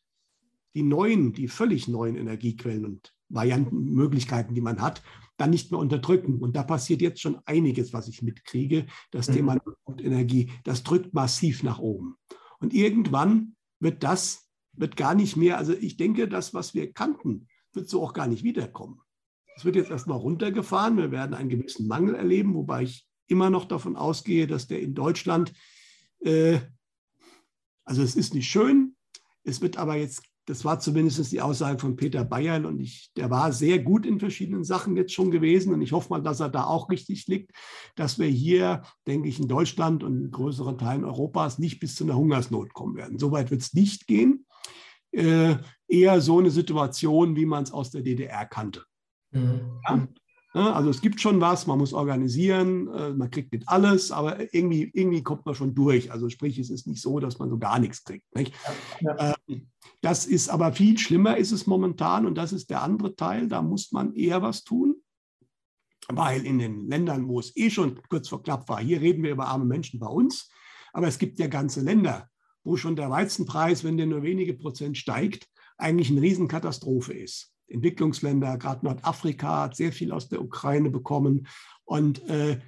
[0.76, 5.02] die neuen, die völlig neuen Energiequellen, und Varianten, Möglichkeiten, die man hat,
[5.38, 6.40] dann nicht mehr unterdrücken.
[6.40, 8.86] Und da passiert jetzt schon einiges, was ich mitkriege.
[9.12, 9.34] Das mhm.
[9.34, 9.62] Thema
[9.98, 12.16] Energie, das drückt massiv nach oben.
[12.60, 17.48] Und irgendwann wird das, wird gar nicht mehr, also ich denke, das, was wir kannten,
[17.74, 19.02] wird so auch gar nicht wiederkommen.
[19.56, 20.98] Es wird jetzt erstmal runtergefahren.
[20.98, 24.94] Wir werden einen gewissen Mangel erleben, wobei ich immer noch davon ausgehe, dass der in
[24.94, 25.54] Deutschland,
[26.20, 26.60] äh,
[27.86, 28.96] also es ist nicht schön,
[29.44, 33.30] es wird aber jetzt das war zumindest die Aussage von Peter Bayerl und ich, der
[33.30, 36.50] war sehr gut in verschiedenen Sachen jetzt schon gewesen und ich hoffe mal, dass er
[36.50, 37.52] da auch richtig liegt,
[37.96, 42.04] dass wir hier, denke ich, in Deutschland und in größeren Teilen Europas nicht bis zu
[42.04, 43.20] einer Hungersnot kommen werden.
[43.20, 44.46] Soweit wird es nicht gehen.
[45.12, 45.56] Äh,
[45.88, 48.84] eher so eine Situation, wie man es aus der DDR kannte.
[49.34, 50.08] Mhm.
[50.54, 50.74] Ja?
[50.74, 54.92] Also es gibt schon was, man muss organisieren, äh, man kriegt nicht alles, aber irgendwie,
[54.94, 56.12] irgendwie kommt man schon durch.
[56.12, 58.36] Also sprich, es ist nicht so, dass man so gar nichts kriegt.
[58.36, 58.54] Nicht?
[59.02, 59.36] Ja.
[59.48, 59.68] Ähm,
[60.02, 63.62] das ist aber viel schlimmer ist es momentan und das ist der andere Teil, da
[63.62, 64.96] muss man eher was tun.
[66.10, 69.32] Weil in den Ländern, wo es eh schon kurz vor knapp war, hier reden wir
[69.32, 70.50] über arme Menschen bei uns,
[70.92, 72.30] aber es gibt ja ganze Länder,
[72.64, 77.53] wo schon der Weizenpreis, wenn der nur wenige Prozent steigt, eigentlich eine Riesenkatastrophe ist.
[77.68, 81.48] Entwicklungsländer, gerade Nordafrika hat sehr viel aus der Ukraine bekommen.
[81.86, 82.60] Und äh,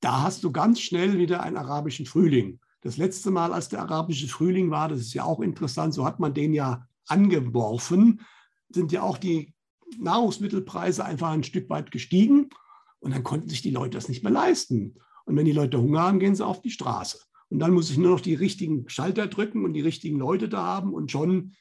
[0.00, 2.60] da hast du ganz schnell wieder einen arabischen Frühling.
[2.82, 6.18] Das letzte Mal, als der arabische Frühling war, das ist ja auch interessant, so hat
[6.18, 8.20] man den ja angeworfen,
[8.68, 9.54] sind ja auch die
[9.98, 12.50] Nahrungsmittelpreise einfach ein Stück weit gestiegen.
[12.98, 14.96] Und dann konnten sich die Leute das nicht mehr leisten.
[15.24, 17.18] Und wenn die Leute Hunger haben, gehen sie auf die Straße.
[17.48, 20.64] Und dann muss ich nur noch die richtigen Schalter drücken und die richtigen Leute da
[20.64, 21.52] haben und schon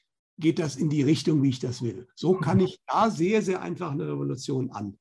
[0.42, 2.08] geht das in die Richtung, wie ich das will.
[2.16, 2.66] So kann mhm.
[2.66, 4.98] ich da sehr, sehr einfach eine Revolution an,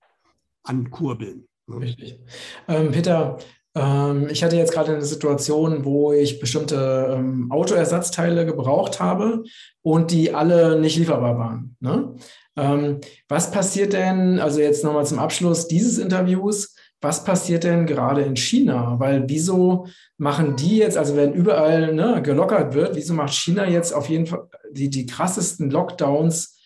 [0.63, 1.49] ankurbeln.
[1.67, 1.81] Ne?
[1.81, 2.21] Richtig.
[2.69, 3.39] Ähm, Peter,
[3.75, 9.45] ähm, ich hatte jetzt gerade eine Situation, wo ich bestimmte ähm, Autoersatzteile gebraucht habe
[9.83, 11.77] und die alle nicht lieferbar waren.
[11.81, 12.17] Ne?
[12.57, 18.23] Ähm, was passiert denn, also jetzt nochmal zum Abschluss dieses Interviews, was passiert denn gerade
[18.23, 18.99] in China?
[18.99, 19.87] Weil wieso
[20.19, 24.27] machen die jetzt, also wenn überall ne, gelockert wird, wieso macht China jetzt auf jeden
[24.27, 26.59] Fall die, die krassesten Lockdowns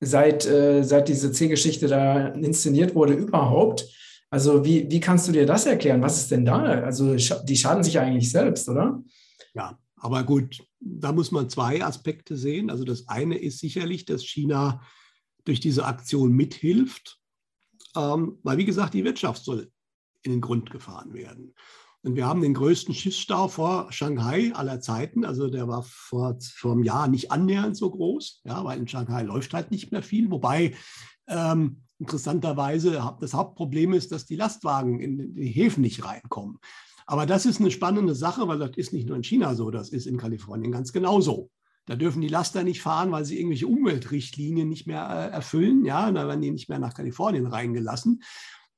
[0.00, 3.86] seit, äh, seit diese C-Geschichte da inszeniert wurde überhaupt?
[4.30, 6.02] Also wie, wie kannst du dir das erklären?
[6.02, 6.62] Was ist denn da?
[6.62, 9.02] Also die schaden sich eigentlich selbst, oder?
[9.54, 12.70] Ja, aber gut, da muss man zwei Aspekte sehen.
[12.70, 14.82] Also das eine ist sicherlich, dass China
[15.44, 17.20] durch diese Aktion mithilft,
[17.96, 19.70] ähm, weil wie gesagt, die Wirtschaft soll
[20.24, 21.54] in den Grund gefahren werden.
[22.02, 25.24] Und wir haben den größten Schiffsstau vor Shanghai aller Zeiten.
[25.24, 29.22] Also der war vor, vor einem Jahr nicht annähernd so groß, ja, weil in Shanghai
[29.22, 30.30] läuft halt nicht mehr viel.
[30.30, 30.74] Wobei
[31.28, 36.58] ähm, interessanterweise das Hauptproblem ist, dass die Lastwagen in die Häfen nicht reinkommen.
[37.06, 39.90] Aber das ist eine spannende Sache, weil das ist nicht nur in China so, das
[39.90, 41.50] ist in Kalifornien ganz genauso.
[41.86, 45.84] Da dürfen die Laster nicht fahren, weil sie irgendwelche Umweltrichtlinien nicht mehr äh, erfüllen.
[45.84, 48.22] Ja, da werden die nicht mehr nach Kalifornien reingelassen.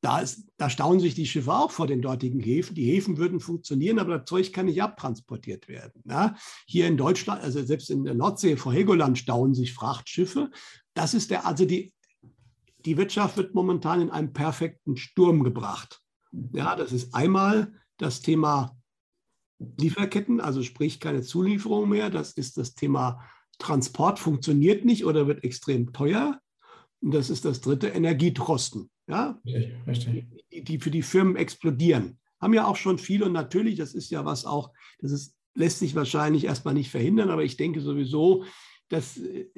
[0.03, 2.74] Da, ist, da staunen sich die Schiffe auch vor den dortigen Häfen.
[2.74, 6.03] Die Häfen würden funktionieren, aber das Zeug kann nicht abtransportiert werden.
[6.05, 6.36] Ja?
[6.66, 10.51] Hier in Deutschland, also selbst in der Nordsee vor Helgoland stauen sich Frachtschiffe.
[10.94, 11.92] Das ist der, also die,
[12.84, 16.03] die Wirtschaft wird momentan in einen perfekten Sturm gebracht.
[16.53, 18.76] Ja, das ist einmal das Thema
[19.59, 22.11] Lieferketten, also sprich keine Zulieferung mehr.
[22.11, 23.24] Das ist das Thema
[23.59, 26.40] Transport funktioniert nicht oder wird extrem teuer.
[27.01, 29.40] Und das ist das dritte, Energietrosten ja,
[29.86, 30.26] Richtig.
[30.53, 32.18] Die, die für die Firmen explodieren.
[32.40, 35.78] Haben ja auch schon viele und natürlich, das ist ja was auch, das ist, lässt
[35.78, 38.44] sich wahrscheinlich erstmal nicht verhindern, aber ich denke sowieso,
[38.88, 39.49] dass, äh,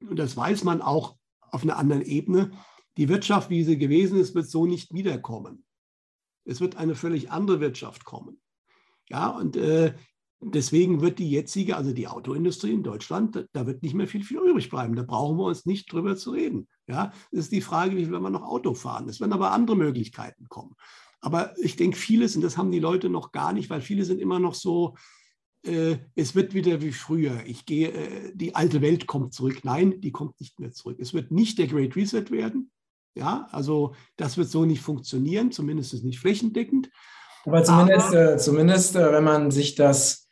[0.00, 2.52] und das weiß man auch auf einer anderen Ebene,
[2.96, 5.64] die Wirtschaft, wie sie gewesen ist, wird so nicht wiederkommen.
[6.44, 8.40] Es wird eine völlig andere Wirtschaft kommen.
[9.08, 9.94] Ja, und äh,
[10.40, 14.38] deswegen wird die jetzige, also die Autoindustrie in Deutschland, da wird nicht mehr viel, viel
[14.38, 14.94] übrig bleiben.
[14.94, 16.68] Da brauchen wir uns nicht drüber zu reden.
[16.86, 19.08] Ja, es ist die Frage, wie viel wir noch Auto fahren.
[19.08, 20.74] Es werden aber andere Möglichkeiten kommen.
[21.20, 24.20] Aber ich denke, vieles, und das haben die Leute noch gar nicht, weil viele sind
[24.20, 24.94] immer noch so,
[25.64, 27.44] äh, es wird wieder wie früher.
[27.46, 29.60] Ich gehe, äh, die alte Welt kommt zurück.
[29.64, 30.98] Nein, die kommt nicht mehr zurück.
[31.00, 32.70] Es wird nicht der Great Reset werden.
[33.16, 36.90] Ja, also das wird so nicht funktionieren, zumindest nicht flächendeckend.
[37.46, 40.25] Aber zumindest, aber, äh, zumindest äh, wenn man sich das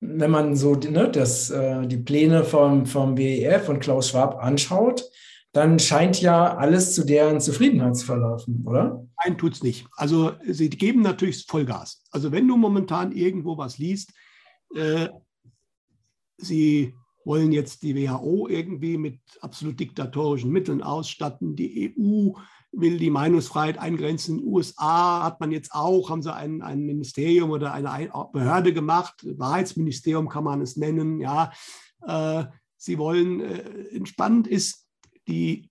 [0.00, 5.04] wenn man so ne, das, äh, die Pläne vom, vom WEF und Klaus Schwab anschaut,
[5.52, 9.06] dann scheint ja alles zu deren Zufriedenheit zu verlaufen, oder?
[9.24, 9.86] Nein, tut es nicht.
[9.96, 12.04] Also sie geben natürlich Vollgas.
[12.10, 14.12] Also wenn du momentan irgendwo was liest,
[14.74, 15.08] äh,
[16.36, 16.94] sie
[17.24, 22.32] wollen jetzt die WHO irgendwie mit absolut diktatorischen Mitteln ausstatten, die EU
[22.72, 24.38] will die Meinungsfreiheit eingrenzen.
[24.38, 28.72] In den USA hat man jetzt auch, haben sie ein, ein Ministerium oder eine Behörde
[28.72, 31.20] gemacht, Wahrheitsministerium kann man es nennen.
[31.20, 31.52] Ja,
[32.02, 32.44] äh,
[32.76, 34.86] sie wollen, äh, entspannend ist,
[35.26, 35.70] die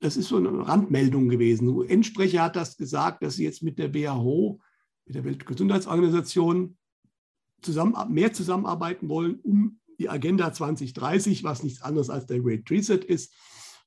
[0.00, 1.66] das ist so eine Randmeldung gewesen.
[1.66, 4.60] Der UN-Sprecher hat das gesagt, dass sie jetzt mit der WHO,
[5.06, 6.76] mit der Weltgesundheitsorganisation,
[7.62, 12.98] zusammen, mehr zusammenarbeiten wollen, um die Agenda 2030, was nichts anderes als der Great Reset
[13.04, 13.34] ist,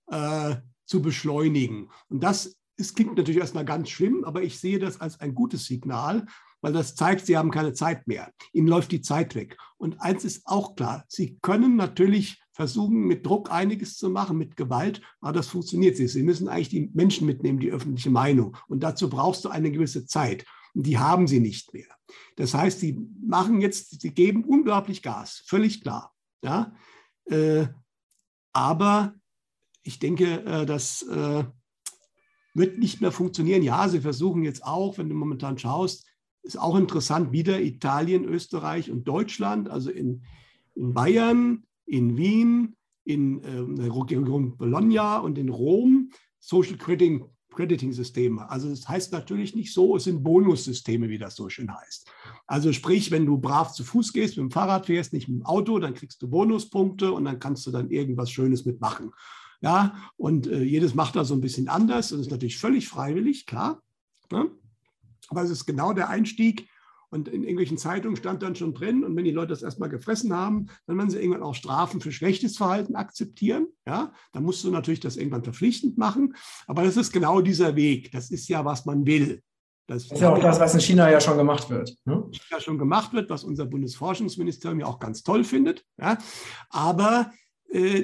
[0.08, 0.58] äh,
[0.92, 1.90] zu beschleunigen.
[2.10, 5.66] Und das ist, klingt natürlich erstmal ganz schlimm, aber ich sehe das als ein gutes
[5.66, 6.26] Signal,
[6.60, 8.32] weil das zeigt, sie haben keine Zeit mehr.
[8.52, 9.58] Ihnen läuft die Zeit weg.
[9.78, 14.58] Und eins ist auch klar, sie können natürlich versuchen, mit Druck einiges zu machen, mit
[14.58, 16.12] Gewalt, aber das funktioniert nicht.
[16.12, 18.58] Sie müssen eigentlich die Menschen mitnehmen, die öffentliche Meinung.
[18.68, 20.46] Und dazu brauchst du eine gewisse Zeit.
[20.74, 21.88] Und die haben sie nicht mehr.
[22.36, 26.14] Das heißt, sie machen jetzt, sie geben unglaublich Gas, völlig klar.
[26.44, 26.76] Ja?
[27.26, 27.68] Äh,
[28.54, 29.16] aber
[29.84, 31.44] ich denke, äh, das äh,
[32.54, 33.64] wird nicht mehr funktionieren.
[33.64, 36.08] Ja, sie versuchen jetzt auch, wenn du momentan schaust,
[36.44, 40.24] ist auch interessant, wieder Italien, Österreich und Deutschland, also in,
[40.76, 48.50] in Bayern, in Wien, in äh, der Region Bologna und in Rom Social Crediting, Crediting-Systeme.
[48.50, 52.10] Also das heißt natürlich nicht so, es sind Bonussysteme, wie das so schön heißt.
[52.48, 55.46] Also sprich, wenn du brav zu Fuß gehst, mit dem Fahrrad fährst, nicht mit dem
[55.46, 59.12] Auto, dann kriegst du Bonuspunkte und dann kannst du dann irgendwas Schönes mitmachen.
[59.62, 62.10] Ja, und äh, jedes macht da so ein bisschen anders.
[62.10, 63.82] Das ist natürlich völlig freiwillig, klar.
[64.32, 64.50] Ne?
[65.30, 66.68] Aber es ist genau der Einstieg.
[67.14, 70.34] Und in irgendwelchen Zeitungen stand dann schon drin, und wenn die Leute das erstmal gefressen
[70.34, 73.68] haben, dann werden sie irgendwann auch Strafen für schlechtes Verhalten akzeptieren.
[73.86, 76.36] Ja, dann musst du natürlich das irgendwann verpflichtend machen.
[76.68, 78.14] Aber das ist genau dieser Weg.
[78.14, 79.42] Das ist ja, was man will.
[79.88, 81.94] Das, das ist ja auch das, was in China ja schon gemacht wird.
[82.06, 82.24] Ne?
[82.50, 85.84] Ja, schon gemacht wird, was unser Bundesforschungsministerium ja auch ganz toll findet.
[86.00, 86.18] Ja.
[86.70, 87.32] Aber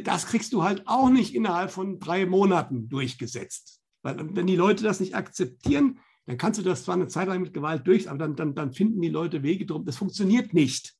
[0.03, 3.81] das kriegst du halt auch nicht innerhalb von drei Monaten durchgesetzt.
[4.01, 7.41] Weil wenn die Leute das nicht akzeptieren, dann kannst du das zwar eine Zeit lang
[7.41, 9.85] mit Gewalt durch, aber dann, dann, dann finden die Leute Wege drum.
[9.85, 10.93] Das funktioniert nicht.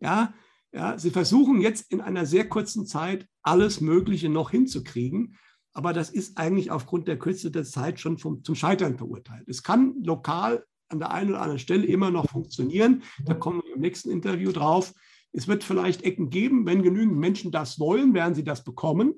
[0.00, 0.34] Ja,
[0.72, 5.36] ja, sie versuchen jetzt in einer sehr kurzen Zeit alles Mögliche noch hinzukriegen,
[5.72, 9.48] aber das ist eigentlich aufgrund der Kürze der Zeit schon vom, zum Scheitern verurteilt.
[9.48, 13.02] Es kann lokal an der einen oder anderen Stelle immer noch funktionieren.
[13.24, 14.92] Da kommen wir im nächsten Interview drauf.
[15.32, 19.14] Es wird vielleicht Ecken geben, wenn genügend Menschen das wollen, werden sie das bekommen.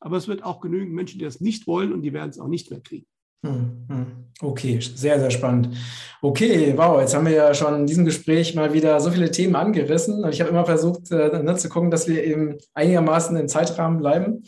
[0.00, 2.48] Aber es wird auch genügend Menschen, die das nicht wollen und die werden es auch
[2.48, 3.06] nicht mehr kriegen.
[3.44, 4.06] Hm, hm.
[4.40, 5.76] Okay, sehr, sehr spannend.
[6.20, 9.56] Okay, wow, jetzt haben wir ja schon in diesem Gespräch mal wieder so viele Themen
[9.56, 10.22] angerissen.
[10.22, 13.98] Und ich habe immer versucht äh, ne, zu gucken, dass wir eben einigermaßen im Zeitrahmen
[13.98, 14.42] bleiben.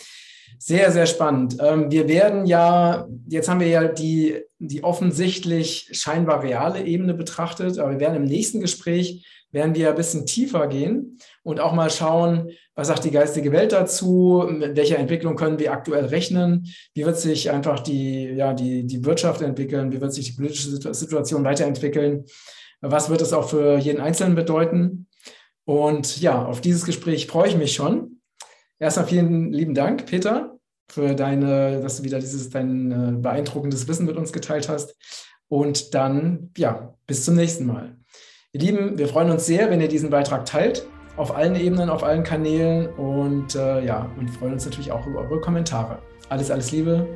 [0.59, 1.57] Sehr, sehr spannend.
[1.61, 7.79] Ähm, wir werden ja, jetzt haben wir ja die, die offensichtlich scheinbar reale Ebene betrachtet,
[7.79, 11.91] aber wir werden im nächsten Gespräch werden wir ein bisschen tiefer gehen und auch mal
[11.91, 17.05] schauen, was sagt die geistige Welt dazu, mit welcher Entwicklung können wir aktuell rechnen, wie
[17.05, 21.45] wird sich einfach die, ja, die, die Wirtschaft entwickeln, wie wird sich die politische Situation
[21.45, 22.25] weiterentwickeln,
[22.81, 25.07] was wird es auch für jeden Einzelnen bedeuten.
[25.65, 28.21] Und ja, auf dieses Gespräch freue ich mich schon.
[28.79, 30.58] Erstmal vielen lieben Dank, Peter,
[30.91, 34.97] für deine, dass du wieder dieses dein äh, beeindruckendes Wissen mit uns geteilt hast.
[35.49, 37.97] Und dann, ja, bis zum nächsten Mal.
[38.53, 40.87] Ihr Lieben, wir freuen uns sehr, wenn ihr diesen Beitrag teilt,
[41.17, 45.21] auf allen Ebenen, auf allen Kanälen und äh, ja, und freuen uns natürlich auch über
[45.21, 45.99] eure Kommentare.
[46.29, 47.07] Alles, alles Liebe,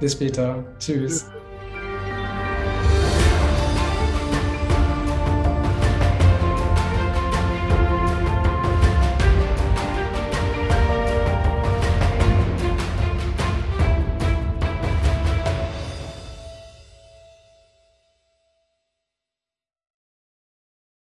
[0.00, 0.64] bis später.
[0.78, 1.26] Tschüss.
[1.26, 1.41] Tschüss.